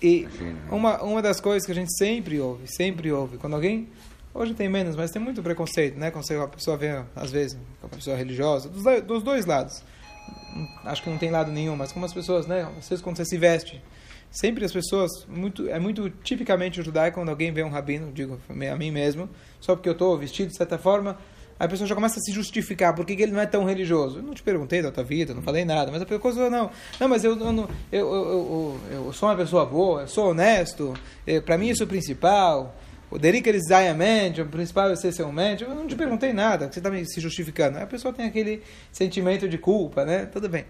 E 0.00 0.28
uma, 0.70 1.02
uma 1.02 1.20
das 1.20 1.40
coisas 1.40 1.66
que 1.66 1.72
a 1.72 1.74
gente 1.74 1.92
sempre 1.96 2.38
ouve, 2.38 2.68
sempre 2.68 3.10
ouve, 3.10 3.36
quando 3.36 3.54
alguém. 3.54 3.88
Hoje 4.34 4.54
tem 4.54 4.68
menos, 4.68 4.94
mas 4.94 5.10
tem 5.10 5.20
muito 5.20 5.42
preconceito, 5.42 5.98
né? 5.98 6.10
Quando 6.10 6.24
a 6.42 6.48
pessoa 6.48 6.76
vê, 6.76 7.02
às 7.16 7.30
vezes, 7.30 7.58
uma 7.82 7.88
pessoa 7.88 8.16
religiosa, 8.16 8.68
dos, 8.68 8.82
dos 9.02 9.22
dois 9.22 9.46
lados. 9.46 9.82
Hum, 10.54 10.66
Acho 10.84 11.02
que 11.02 11.10
não 11.10 11.18
tem 11.18 11.30
lado 11.30 11.50
nenhum, 11.50 11.74
mas 11.74 11.92
como 11.92 12.04
as 12.04 12.12
pessoas, 12.12 12.46
né? 12.46 12.68
Vezes 12.76 13.00
quando 13.00 13.16
você 13.16 13.24
se 13.24 13.38
veste, 13.38 13.82
sempre 14.30 14.64
as 14.64 14.72
pessoas, 14.72 15.10
muito, 15.26 15.68
é 15.68 15.78
muito 15.78 16.10
tipicamente 16.10 16.82
judaico 16.82 17.18
quando 17.18 17.30
alguém 17.30 17.52
vê 17.52 17.62
um 17.62 17.70
rabino, 17.70 18.12
digo 18.12 18.38
a 18.48 18.76
mim 18.76 18.90
mesmo, 18.90 19.28
só 19.60 19.74
porque 19.74 19.88
eu 19.88 19.92
estou 19.94 20.16
vestido 20.16 20.50
de 20.50 20.56
certa 20.56 20.78
forma, 20.78 21.18
a 21.58 21.66
pessoa 21.66 21.88
já 21.88 21.94
começa 21.94 22.20
a 22.20 22.22
se 22.22 22.30
justificar, 22.30 22.94
por 22.94 23.04
que 23.04 23.20
ele 23.20 23.32
não 23.32 23.40
é 23.40 23.46
tão 23.46 23.64
religioso? 23.64 24.18
Eu 24.18 24.22
não 24.22 24.34
te 24.34 24.42
perguntei 24.42 24.80
da 24.80 24.92
tua 24.92 25.02
vida, 25.02 25.34
não 25.34 25.42
falei 25.42 25.64
nada, 25.64 25.90
mas 25.90 26.00
a 26.00 26.06
pessoa 26.06 26.48
não, 26.48 26.70
não, 27.00 27.08
mas 27.08 27.24
eu, 27.24 27.36
eu, 27.36 27.68
eu, 27.90 28.78
eu, 28.90 29.04
eu 29.06 29.12
sou 29.12 29.28
uma 29.28 29.36
pessoa 29.36 29.66
boa, 29.66 30.02
eu 30.02 30.08
sou 30.08 30.30
honesto, 30.30 30.94
para 31.44 31.58
mim 31.58 31.70
isso 31.70 31.82
é 31.82 31.86
o 31.86 31.88
principal, 31.88 32.76
o 33.10 33.18
Derek 33.18 33.48
eles 33.48 33.64
mente, 33.96 34.40
o 34.40 34.46
principal 34.46 34.90
é 34.90 34.96
você 34.96 35.10
ser 35.10 35.24
um 35.24 35.32
mente, 35.32 35.64
eu 35.64 35.74
não 35.74 35.86
te 35.86 35.96
perguntei 35.96 36.32
nada, 36.32 36.68
que 36.68 36.74
você 36.74 36.80
está 36.80 36.90
me 36.90 37.04
se 37.06 37.20
justificando. 37.20 37.78
Aí 37.78 37.84
a 37.84 37.86
pessoa 37.86 38.12
tem 38.12 38.26
aquele 38.26 38.62
sentimento 38.92 39.48
de 39.48 39.58
culpa, 39.58 40.04
né? 40.04 40.26
Tudo 40.26 40.48
bem. 40.48 40.64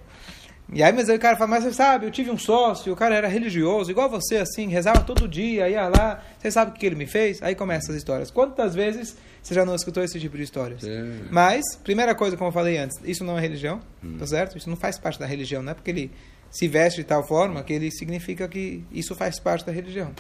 E 0.71 0.83
aí, 0.83 0.93
mas 0.93 1.09
aí 1.09 1.17
o 1.17 1.21
cara 1.21 1.35
fala, 1.35 1.49
mas 1.49 1.65
você 1.65 1.73
sabe, 1.73 2.05
eu 2.05 2.11
tive 2.11 2.31
um 2.31 2.37
sócio, 2.37 2.93
o 2.93 2.97
cara 2.97 3.15
era 3.15 3.27
religioso, 3.27 3.91
igual 3.91 4.11
você, 4.11 4.37
assim, 4.37 4.69
rezava 4.69 5.01
todo 5.01 5.27
dia, 5.27 5.67
ia 5.69 5.89
lá, 5.89 6.23
você 6.39 6.51
sabe 6.51 6.73
o 6.73 6.75
que 6.75 6.85
ele 6.85 6.95
me 6.95 7.07
fez? 7.07 7.43
Aí 7.43 7.55
começam 7.55 7.91
as 7.91 7.97
histórias. 7.97 8.31
Quantas 8.31 8.75
vezes 8.75 9.17
você 9.43 9.55
já 9.55 9.65
não 9.65 9.75
escutou 9.75 10.05
esse 10.05 10.21
tipo 10.21 10.37
de 10.37 10.43
histórias? 10.43 10.83
Sim. 10.83 11.23
Mas, 11.31 11.65
primeira 11.83 12.15
coisa, 12.15 12.37
como 12.37 12.49
eu 12.49 12.53
falei 12.53 12.77
antes, 12.77 12.99
isso 13.03 13.25
não 13.25 13.39
é 13.39 13.41
religião, 13.41 13.81
tá 14.19 14.27
certo? 14.27 14.59
Isso 14.59 14.69
não 14.69 14.77
faz 14.77 14.99
parte 14.99 15.19
da 15.19 15.25
religião, 15.25 15.63
não 15.63 15.73
é 15.73 15.75
porque 15.75 15.91
ele 15.91 16.11
se 16.51 16.69
veste 16.69 17.01
de 17.01 17.05
tal 17.05 17.27
forma 17.27 17.63
que 17.63 17.73
ele 17.73 17.91
significa 17.91 18.47
que 18.47 18.85
isso 18.93 19.15
faz 19.15 19.41
parte 19.41 19.65
da 19.65 19.73
religião. 19.73 20.13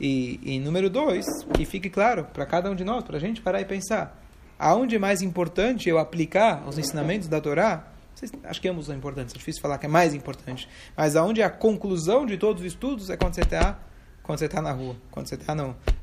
E, 0.00 0.40
e 0.42 0.58
número 0.58 0.90
dois, 0.90 1.24
que 1.54 1.64
fique 1.64 1.88
claro 1.88 2.24
para 2.24 2.44
cada 2.44 2.70
um 2.70 2.74
de 2.74 2.84
nós, 2.84 3.04
para 3.04 3.16
a 3.16 3.20
gente 3.20 3.40
parar 3.40 3.60
e 3.60 3.64
pensar, 3.64 4.20
aonde 4.58 4.96
é 4.96 4.98
mais 4.98 5.22
importante 5.22 5.88
eu 5.88 5.98
aplicar 5.98 6.66
os 6.68 6.78
ensinamentos 6.78 7.28
da 7.28 7.40
Torá, 7.40 7.88
vocês, 8.14 8.30
acho 8.44 8.60
que 8.60 8.68
ambos 8.68 8.86
são 8.86 8.96
importantes, 8.96 9.34
é 9.34 9.38
difícil 9.38 9.60
falar 9.60 9.78
que 9.78 9.86
é 9.86 9.88
mais 9.88 10.14
importante, 10.14 10.68
mas 10.96 11.16
aonde 11.16 11.42
a 11.42 11.50
conclusão 11.50 12.26
de 12.26 12.36
todos 12.36 12.62
os 12.62 12.66
estudos 12.66 13.10
é 13.10 13.16
quando 13.16 13.34
você 13.34 13.42
está 13.42 13.78
quando 14.24 14.38
você 14.38 14.46
está 14.46 14.62
na 14.62 14.72
rua, 14.72 14.96
quando 15.10 15.28
você 15.28 15.34
está 15.34 15.54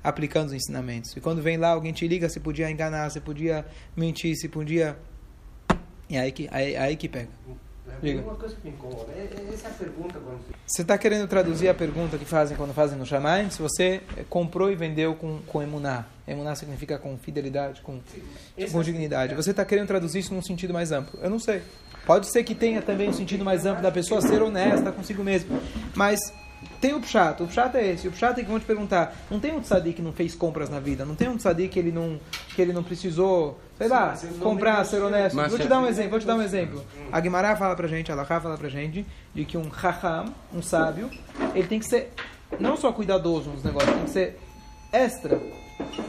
aplicando 0.04 0.50
os 0.50 0.54
ensinamentos. 0.54 1.18
E 1.18 1.20
quando 1.20 1.42
vem 1.42 1.58
lá, 1.58 1.70
alguém 1.70 1.92
te 1.92 2.08
liga, 2.08 2.30
se 2.30 2.40
podia 2.40 2.70
enganar, 2.70 3.10
se 3.10 3.20
podia 3.20 3.66
mentir, 3.98 4.36
se 4.36 4.48
podia... 4.48 4.96
E 6.08 6.16
aí 6.16 6.32
que, 6.32 6.48
aí, 6.52 6.78
aí 6.78 6.96
que 6.96 7.10
pega. 7.10 7.30
Diga. 8.02 8.22
Uma 8.22 8.36
coisa 8.36 8.56
que 8.56 8.68
me 8.68 8.74
incomoda 8.74 9.12
é, 9.12 9.30
é 9.36 9.54
essa 9.54 9.70
pergunta 9.70 10.20
quando 10.20 10.40
você 10.40 10.54
Você 10.68 10.82
está 10.82 10.98
querendo 10.98 11.28
traduzir 11.28 11.70
a 11.70 11.74
pergunta 11.74 12.18
que 12.18 12.26
fazem 12.26 12.56
quando 12.58 12.74
fazem 12.74 12.98
no 12.98 13.06
Shamayim? 13.06 13.50
Se 13.50 13.62
você 13.62 14.02
eh, 14.18 14.24
comprou 14.30 14.72
e 14.72 14.76
vendeu 14.76 15.16
com, 15.16 15.40
com 15.48 15.62
emuná. 15.62 16.06
Emuná 16.28 16.56
significa 16.56 16.98
com 16.98 17.18
fidelidade, 17.18 17.82
com, 17.82 18.00
com 18.72 18.82
dignidade. 18.82 19.36
Você 19.36 19.52
está 19.52 19.66
querendo 19.66 19.88
traduzir 19.88 20.20
isso 20.20 20.34
num 20.34 20.42
sentido 20.42 20.74
mais 20.74 20.92
amplo. 20.92 21.20
Eu 21.22 21.30
não 21.30 21.40
sei. 21.40 21.62
Pode 22.06 22.28
ser 22.28 22.44
que 22.44 22.56
tenha 22.56 22.82
também 22.82 23.10
um 23.10 23.14
sentido 23.14 23.46
mais 23.46 23.66
amplo 23.66 23.84
da 23.84 23.92
pessoa 23.92 24.22
ser 24.22 24.42
honesta 24.42 24.92
consigo 24.92 25.24
mesmo. 25.24 25.60
Mas 25.96 26.20
tem 26.80 26.94
o 26.94 27.00
pshat. 27.00 27.42
O 27.42 27.48
pshat 27.48 27.76
é 27.78 27.92
esse. 27.92 28.08
O 28.08 28.12
pshat 28.12 28.40
é 28.40 28.44
que 28.44 28.50
vão 28.50 28.60
te 28.60 28.66
perguntar. 28.66 29.16
Não 29.30 29.40
tem 29.40 29.54
um 29.54 29.62
tzadik 29.62 29.98
que 29.98 30.02
não 30.02 30.12
fez 30.12 30.36
compras 30.36 30.70
na 30.70 30.80
vida. 30.80 31.06
Não 31.06 31.16
tem 31.16 31.30
um 31.30 31.38
tzadik 31.38 31.70
que 31.70 31.80
ele 31.80 31.92
não, 31.92 32.20
que 32.56 32.62
ele 32.62 32.74
não 32.74 32.84
precisou, 32.84 33.60
sei 33.78 33.88
lá, 33.88 34.16
comprar, 34.40 34.84
ser 34.86 35.02
honesto. 35.02 35.36
Mas 35.36 35.52
Vou 35.52 35.60
te 35.60 35.68
dar 35.68 35.80
um 35.80 35.88
exemplo. 35.88 36.12
Vou 36.12 36.20
te 36.20 36.26
dar 36.26 36.36
um 36.36 36.42
exemplo. 36.42 36.84
A 37.12 37.20
Guimarães 37.20 37.58
fala 37.58 37.76
pra 37.76 37.88
gente, 37.88 38.12
a 38.12 38.16
Laká 38.16 38.42
fala 38.42 38.58
pra 38.58 38.70
gente, 38.70 39.06
de 39.34 39.46
que 39.46 39.58
um 39.58 39.70
raham, 39.70 40.34
um 40.54 40.62
sábio, 40.62 41.10
ele 41.54 41.68
tem 41.68 41.80
que 41.80 41.86
ser 41.86 42.14
não 42.60 42.76
só 42.76 42.92
cuidadoso 42.92 43.50
nos 43.50 43.64
negócios, 43.64 43.94
tem 43.94 44.04
que 44.04 44.10
ser 44.10 44.40
extra. 44.92 45.40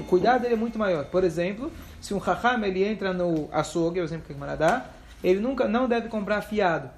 O 0.00 0.04
cuidado 0.04 0.42
dele 0.42 0.54
é 0.54 0.56
muito 0.56 0.78
maior. 0.78 1.04
Por 1.06 1.24
exemplo, 1.24 1.70
se 2.00 2.14
um 2.14 2.18
raham 2.18 2.64
ele 2.64 2.82
entra 2.82 3.12
no 3.12 3.48
açougue, 3.52 4.00
é 4.00 4.02
o 4.02 4.04
exemplo 4.04 4.26
que 4.26 4.32
a 4.32 4.34
Guimarães 4.34 4.58
dá, 4.58 4.86
ele 5.22 5.40
nunca 5.40 5.68
não 5.68 5.88
deve 5.88 6.08
comprar 6.08 6.40
fiado 6.42 6.90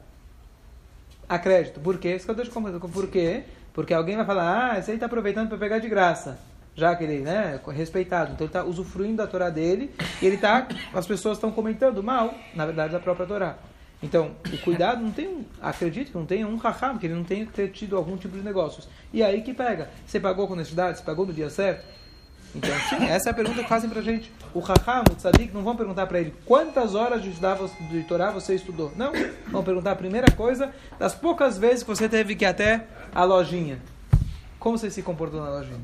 a 1.34 1.38
crédito. 1.38 1.80
Por 1.80 1.98
quê? 1.98 2.14
Isso 2.14 2.24
que 2.24 2.40
eu 2.40 2.44
te 2.44 2.50
contando. 2.50 2.80
Por 2.80 3.08
quê? 3.08 3.44
Porque 3.72 3.92
alguém 3.92 4.16
vai 4.16 4.24
falar, 4.24 4.72
ah, 4.72 4.78
esse 4.78 4.90
aí 4.90 4.96
está 4.96 5.06
aproveitando 5.06 5.48
para 5.48 5.58
pegar 5.58 5.78
de 5.78 5.88
graça. 5.88 6.38
Já 6.76 6.94
que 6.96 7.04
ele 7.04 7.20
né, 7.20 7.60
é 7.66 7.70
respeitado. 7.70 8.32
Então 8.32 8.46
ele 8.46 8.48
está 8.48 8.64
usufruindo 8.64 9.16
da 9.16 9.26
Torá 9.26 9.48
dele 9.48 9.94
e 10.20 10.26
ele 10.26 10.36
tá, 10.36 10.66
as 10.92 11.06
pessoas 11.06 11.36
estão 11.36 11.50
comentando 11.52 12.02
mal, 12.02 12.34
na 12.54 12.66
verdade, 12.66 12.92
da 12.92 12.98
própria 12.98 13.26
Torá. 13.26 13.56
Então, 14.02 14.32
o 14.52 14.58
cuidado 14.58 15.02
não 15.02 15.10
tem, 15.10 15.46
acredito 15.62 16.10
que 16.10 16.18
não 16.18 16.26
tem 16.26 16.44
um 16.44 16.56
raham, 16.56 16.98
que 16.98 17.06
ele 17.06 17.14
não 17.14 17.24
ter 17.24 17.68
tido 17.70 17.96
algum 17.96 18.16
tipo 18.16 18.36
de 18.36 18.42
negócios. 18.42 18.86
E 19.12 19.22
aí 19.22 19.40
que 19.40 19.54
pega? 19.54 19.88
Você 20.04 20.20
pagou 20.20 20.46
com 20.46 20.52
honestidade? 20.52 20.98
Você 20.98 21.04
pagou 21.04 21.24
no 21.24 21.32
dia 21.32 21.48
certo? 21.48 21.86
Então, 22.54 22.70
sim, 22.88 23.04
essa 23.06 23.30
é 23.30 23.32
a 23.32 23.34
pergunta 23.34 23.62
que 23.62 23.68
fazem 23.68 23.90
pra 23.90 24.00
gente. 24.00 24.30
O 24.54 24.60
Raham, 24.60 25.02
o 25.10 25.14
Tzadik, 25.14 25.52
não 25.52 25.62
vão 25.62 25.74
perguntar 25.74 26.06
pra 26.06 26.20
ele 26.20 26.32
quantas 26.46 26.94
horas 26.94 27.20
de, 27.20 27.30
estudar, 27.30 27.58
de 27.90 28.02
Torá 28.04 28.30
você 28.30 28.54
estudou. 28.54 28.92
Não. 28.94 29.12
Vão 29.48 29.64
perguntar 29.64 29.92
a 29.92 29.96
primeira 29.96 30.30
coisa, 30.30 30.72
das 30.98 31.14
poucas 31.14 31.58
vezes 31.58 31.82
que 31.82 31.88
você 31.88 32.08
teve 32.08 32.36
que 32.36 32.44
ir 32.44 32.48
até 32.48 32.86
a 33.12 33.24
lojinha. 33.24 33.80
Como 34.58 34.78
você 34.78 34.88
se 34.88 35.02
comportou 35.02 35.42
na 35.42 35.50
lojinha? 35.50 35.80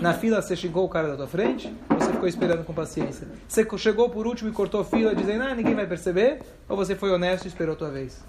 Na 0.00 0.12
fila 0.12 0.42
você 0.42 0.56
xingou 0.56 0.84
o 0.84 0.88
cara 0.88 1.08
da 1.08 1.16
tua 1.16 1.28
frente? 1.28 1.72
Ou 1.88 2.00
você 2.00 2.12
ficou 2.12 2.28
esperando 2.28 2.64
com 2.64 2.74
paciência? 2.74 3.28
Você 3.46 3.66
chegou 3.78 4.10
por 4.10 4.26
último 4.26 4.50
e 4.50 4.52
cortou 4.52 4.82
fila 4.82 5.14
dizendo, 5.14 5.44
ah, 5.44 5.54
ninguém 5.54 5.74
vai 5.74 5.86
perceber? 5.86 6.40
Ou 6.68 6.76
você 6.76 6.96
foi 6.96 7.12
honesto 7.12 7.44
e 7.44 7.48
esperou 7.48 7.74
a 7.74 7.76
tua 7.76 7.90
vez? 7.90 8.24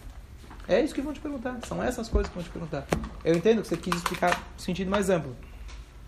É 0.67 0.81
isso 0.81 0.93
que 0.93 1.01
vão 1.01 1.13
te 1.13 1.19
perguntar. 1.19 1.57
São 1.65 1.81
essas 1.81 2.09
coisas 2.09 2.29
que 2.29 2.35
vão 2.35 2.43
te 2.43 2.49
perguntar. 2.49 2.85
Eu 3.23 3.35
entendo 3.35 3.61
que 3.61 3.69
você 3.69 3.77
quis 3.77 3.95
explicar 3.95 4.43
sentido 4.57 4.91
mais 4.91 5.09
amplo. 5.09 5.35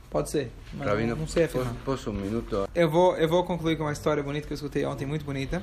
Pode 0.09 0.31
ser. 0.31 0.51
Mas 0.73 0.87
Rabino, 0.87 1.09
não, 1.09 1.17
não 1.17 1.27
sei 1.27 1.43
afirmar. 1.43 1.73
posso 1.85 2.09
um 2.09 2.13
minuto? 2.13 2.67
Eu 2.73 2.89
vou, 2.89 3.15
eu 3.15 3.29
vou 3.29 3.43
concluir 3.43 3.77
com 3.77 3.83
uma 3.83 3.93
história 3.93 4.23
bonita 4.23 4.47
que 4.47 4.53
eu 4.53 4.55
escutei 4.55 4.85
ontem, 4.85 5.05
muito 5.05 5.23
bonita. 5.23 5.61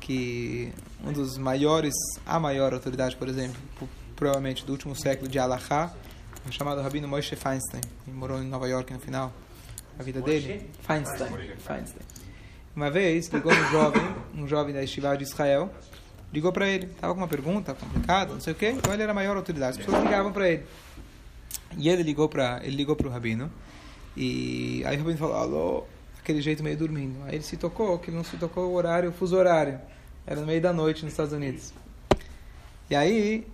Que 0.00 0.72
um 1.04 1.12
dos 1.12 1.36
maiores, 1.36 1.92
a 2.24 2.40
maior 2.40 2.72
autoridade, 2.72 3.14
por 3.16 3.28
exemplo, 3.28 3.60
provavelmente 4.16 4.64
do 4.64 4.72
último 4.72 4.96
século 4.96 5.28
de 5.28 5.38
Alahá, 5.38 5.92
é 6.48 6.52
chamado 6.52 6.80
Rabino 6.80 7.06
Moshe 7.06 7.36
Feinstein. 7.36 7.82
Ele 8.06 8.16
morou 8.16 8.42
em 8.42 8.46
Nova 8.46 8.66
York 8.66 8.90
no 8.92 8.98
final 8.98 9.32
da 9.98 10.04
vida 10.04 10.22
dele. 10.22 10.70
Feinstein. 10.80 11.28
Feinstein. 11.58 12.06
Uma 12.74 12.90
vez 12.90 13.28
ligou 13.28 13.52
um 13.52 13.70
jovem, 13.70 14.02
um 14.34 14.46
jovem 14.46 14.72
da 14.72 14.82
Estivá 14.82 15.14
de 15.14 15.24
Israel, 15.24 15.70
ligou 16.32 16.52
para 16.52 16.68
ele, 16.68 16.86
estava 16.86 17.12
com 17.12 17.20
uma 17.20 17.28
pergunta 17.28 17.74
complicada, 17.74 18.32
não 18.32 18.40
sei 18.40 18.52
o 18.52 18.56
quê, 18.56 18.68
então 18.68 18.94
ele 18.94 19.02
era 19.02 19.12
a 19.12 19.14
maior 19.14 19.36
autoridade. 19.36 19.78
As 19.78 19.84
pessoas 19.84 20.02
ligavam 20.04 20.32
para 20.32 20.48
ele. 20.48 20.64
E 21.76 21.88
ele 21.88 22.02
ligou 22.02 22.28
para 22.28 22.60
ele 22.64 22.76
ligou 22.76 22.96
para 22.96 23.06
o 23.06 23.10
rabino 23.10 23.50
e 24.16 24.82
aí 24.86 24.96
o 24.96 24.98
rabino 24.98 25.18
falou 25.18 25.36
alô 25.36 25.84
aquele 26.18 26.40
jeito 26.40 26.62
meio 26.62 26.76
dormindo. 26.76 27.22
Aí 27.24 27.36
ele 27.36 27.44
se 27.44 27.56
tocou 27.56 27.98
que 27.98 28.10
não 28.10 28.24
se 28.24 28.36
tocou 28.36 28.70
o 28.70 28.74
horário, 28.74 29.10
o 29.10 29.12
fuso 29.12 29.36
horário. 29.36 29.80
Era 30.26 30.40
no 30.40 30.46
meio 30.46 30.60
da 30.60 30.72
noite 30.72 31.04
nos 31.04 31.12
Estados 31.12 31.32
Unidos. 31.32 31.72
E 32.90 32.94
aí 32.94 33.46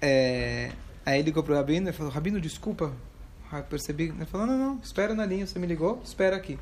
é, 0.00 0.70
aí 1.04 1.18
ele 1.18 1.24
ligou 1.24 1.42
para 1.42 1.54
o 1.54 1.56
rabino 1.56 1.88
e 1.88 1.92
falou 1.92 2.12
rabino 2.12 2.40
desculpa, 2.40 2.92
Ah, 3.50 3.62
percebi. 3.62 4.04
Ele 4.04 4.26
falou 4.26 4.46
não 4.46 4.58
não 4.58 4.80
espera 4.82 5.14
na 5.14 5.24
linha, 5.24 5.46
você 5.46 5.58
me 5.58 5.66
ligou, 5.66 6.00
espera 6.04 6.36
aqui. 6.36 6.58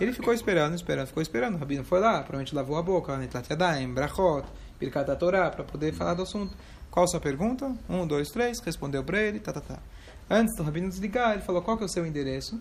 Ele 0.00 0.12
ficou 0.12 0.34
esperando, 0.34 0.74
esperando, 0.74 1.06
ficou 1.06 1.22
esperando. 1.22 1.54
O 1.54 1.58
rabino 1.58 1.82
foi 1.82 2.00
lá, 2.00 2.18
provavelmente 2.18 2.54
lavou 2.54 2.76
a 2.76 2.82
boca, 2.82 3.16
Netlat 3.16 3.48
Yadayim, 3.48 3.92
Brachot, 3.94 4.44
Birkat 4.78 5.16
Torah, 5.16 5.50
para 5.50 5.64
poder 5.64 5.92
falar 5.92 6.14
do 6.14 6.22
assunto. 6.22 6.54
Qual 6.90 7.06
sua 7.08 7.20
pergunta? 7.20 7.74
Um, 7.88 8.06
dois, 8.06 8.28
três, 8.30 8.60
respondeu 8.60 9.02
para 9.02 9.20
ele, 9.20 9.40
tá, 9.40 9.52
tá, 9.52 9.60
tá. 9.60 9.78
Antes 10.30 10.54
do 10.56 10.62
rabino 10.62 10.88
desligar, 10.88 11.32
ele 11.32 11.42
falou, 11.42 11.62
qual 11.62 11.76
que 11.76 11.82
é 11.82 11.86
o 11.86 11.88
seu 11.88 12.06
endereço? 12.06 12.60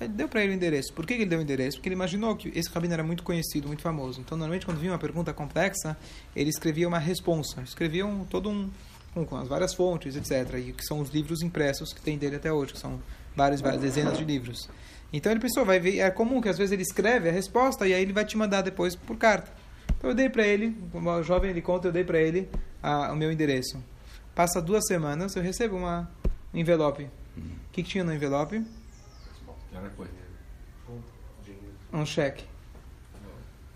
Ele 0.00 0.12
deu 0.12 0.28
para 0.28 0.42
ele 0.42 0.52
o 0.52 0.56
endereço. 0.56 0.92
Por 0.92 1.06
que 1.06 1.14
ele 1.14 1.26
deu 1.26 1.38
o 1.38 1.42
endereço? 1.42 1.76
Porque 1.76 1.88
ele 1.88 1.94
imaginou 1.94 2.34
que 2.36 2.48
esse 2.58 2.68
rabino 2.70 2.94
era 2.94 3.04
muito 3.04 3.22
conhecido, 3.22 3.68
muito 3.68 3.82
famoso. 3.82 4.20
Então, 4.20 4.36
normalmente, 4.36 4.66
quando 4.66 4.78
vinha 4.78 4.92
uma 4.92 4.98
pergunta 4.98 5.32
complexa, 5.32 5.96
ele 6.34 6.50
escrevia 6.50 6.88
uma 6.88 6.98
responsa. 6.98 7.62
Escrevia 7.62 8.04
um, 8.04 8.24
todo 8.24 8.50
um... 8.50 8.70
Com, 9.14 9.26
com 9.26 9.36
as 9.36 9.46
várias 9.46 9.74
fontes, 9.74 10.16
etc. 10.16 10.54
E 10.58 10.72
que 10.72 10.84
são 10.84 10.98
os 11.00 11.10
livros 11.10 11.42
impressos 11.42 11.92
que 11.92 12.00
tem 12.00 12.16
dele 12.16 12.36
até 12.36 12.50
hoje, 12.50 12.72
que 12.72 12.78
são 12.78 12.98
várias, 13.36 13.60
várias 13.60 13.82
dezenas 13.82 14.16
de 14.16 14.24
livros. 14.24 14.68
Então 15.12 15.30
ele 15.30 15.40
pensou, 15.40 15.64
vai 15.64 15.78
ver, 15.78 15.98
é 15.98 16.10
comum 16.10 16.40
que 16.40 16.48
às 16.48 16.56
vezes 16.56 16.72
ele 16.72 16.82
escreve 16.82 17.28
a 17.28 17.32
resposta 17.32 17.86
e 17.86 17.92
aí 17.92 18.02
ele 18.02 18.12
vai 18.12 18.24
te 18.24 18.36
mandar 18.36 18.62
depois 18.62 18.96
por 18.96 19.16
carta. 19.18 19.52
Então 19.98 20.08
eu 20.08 20.16
dei 20.16 20.30
para 20.30 20.46
ele, 20.46 20.74
como 20.90 21.22
jovem 21.22 21.50
ele 21.50 21.60
conta, 21.60 21.88
eu 21.88 21.92
dei 21.92 22.04
para 22.04 22.18
ele 22.18 22.48
a, 22.82 23.12
o 23.12 23.16
meu 23.16 23.30
endereço. 23.30 23.82
Passa 24.34 24.62
duas 24.62 24.86
semanas, 24.86 25.36
eu 25.36 25.42
recebo 25.42 25.76
uma 25.76 26.10
um 26.52 26.58
envelope. 26.58 27.04
O 27.36 27.72
que, 27.72 27.82
que 27.82 27.88
tinha 27.88 28.04
no 28.04 28.12
envelope? 28.12 28.64
Um 31.92 32.06
cheque. 32.06 32.44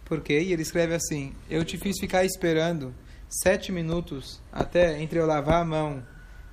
Por 0.05 0.21
quê? 0.21 0.41
E 0.41 0.53
ele 0.53 0.63
escreve 0.63 0.95
assim: 0.95 1.35
Eu 1.51 1.65
te 1.65 1.77
fiz 1.77 1.99
ficar 1.99 2.25
esperando 2.25 2.95
sete 3.29 3.73
minutos 3.73 4.41
até 4.53 5.01
entre 5.01 5.19
eu 5.19 5.27
lavar 5.27 5.63
a 5.63 5.65
mão, 5.65 6.03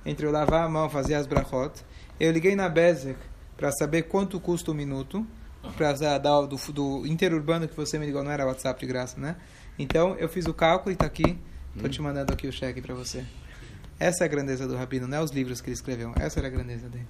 entre 0.04 0.26
eu 0.26 0.32
lavar 0.32 0.64
a 0.64 0.68
mão, 0.68 0.90
fazer 0.90 1.14
as 1.14 1.26
brachot. 1.26 1.72
Eu 2.18 2.32
liguei 2.32 2.56
na 2.56 2.68
Bezek 2.68 3.18
para 3.56 3.70
saber 3.72 4.02
quanto 4.02 4.40
custa 4.40 4.70
o 4.70 4.74
minuto, 4.74 5.26
para 5.76 5.92
dar 5.92 6.42
do, 6.46 6.56
do 6.72 7.06
interurbano 7.06 7.68
que 7.68 7.76
você 7.76 7.98
me 7.98 8.06
ligou, 8.06 8.22
não 8.22 8.30
era 8.30 8.46
WhatsApp 8.46 8.80
de 8.80 8.86
graça, 8.86 9.20
né? 9.20 9.36
Então 9.78 10.14
eu 10.16 10.28
fiz 10.28 10.46
o 10.46 10.54
cálculo 10.54 10.90
e 10.90 10.94
está 10.94 11.06
aqui. 11.06 11.38
Estou 11.74 11.90
te 11.90 12.00
mandando 12.00 12.32
aqui 12.32 12.46
o 12.46 12.52
cheque 12.52 12.80
para 12.80 12.94
você. 12.94 13.24
Essa 13.98 14.24
é 14.24 14.26
a 14.26 14.28
grandeza 14.28 14.66
do 14.66 14.76
Rabino, 14.76 15.06
não 15.06 15.18
é 15.18 15.20
os 15.22 15.30
livros 15.30 15.60
que 15.60 15.68
ele 15.68 15.74
escreveu. 15.74 16.12
Essa 16.16 16.40
era 16.40 16.48
a 16.48 16.50
grandeza 16.50 16.88
dele. 16.88 17.06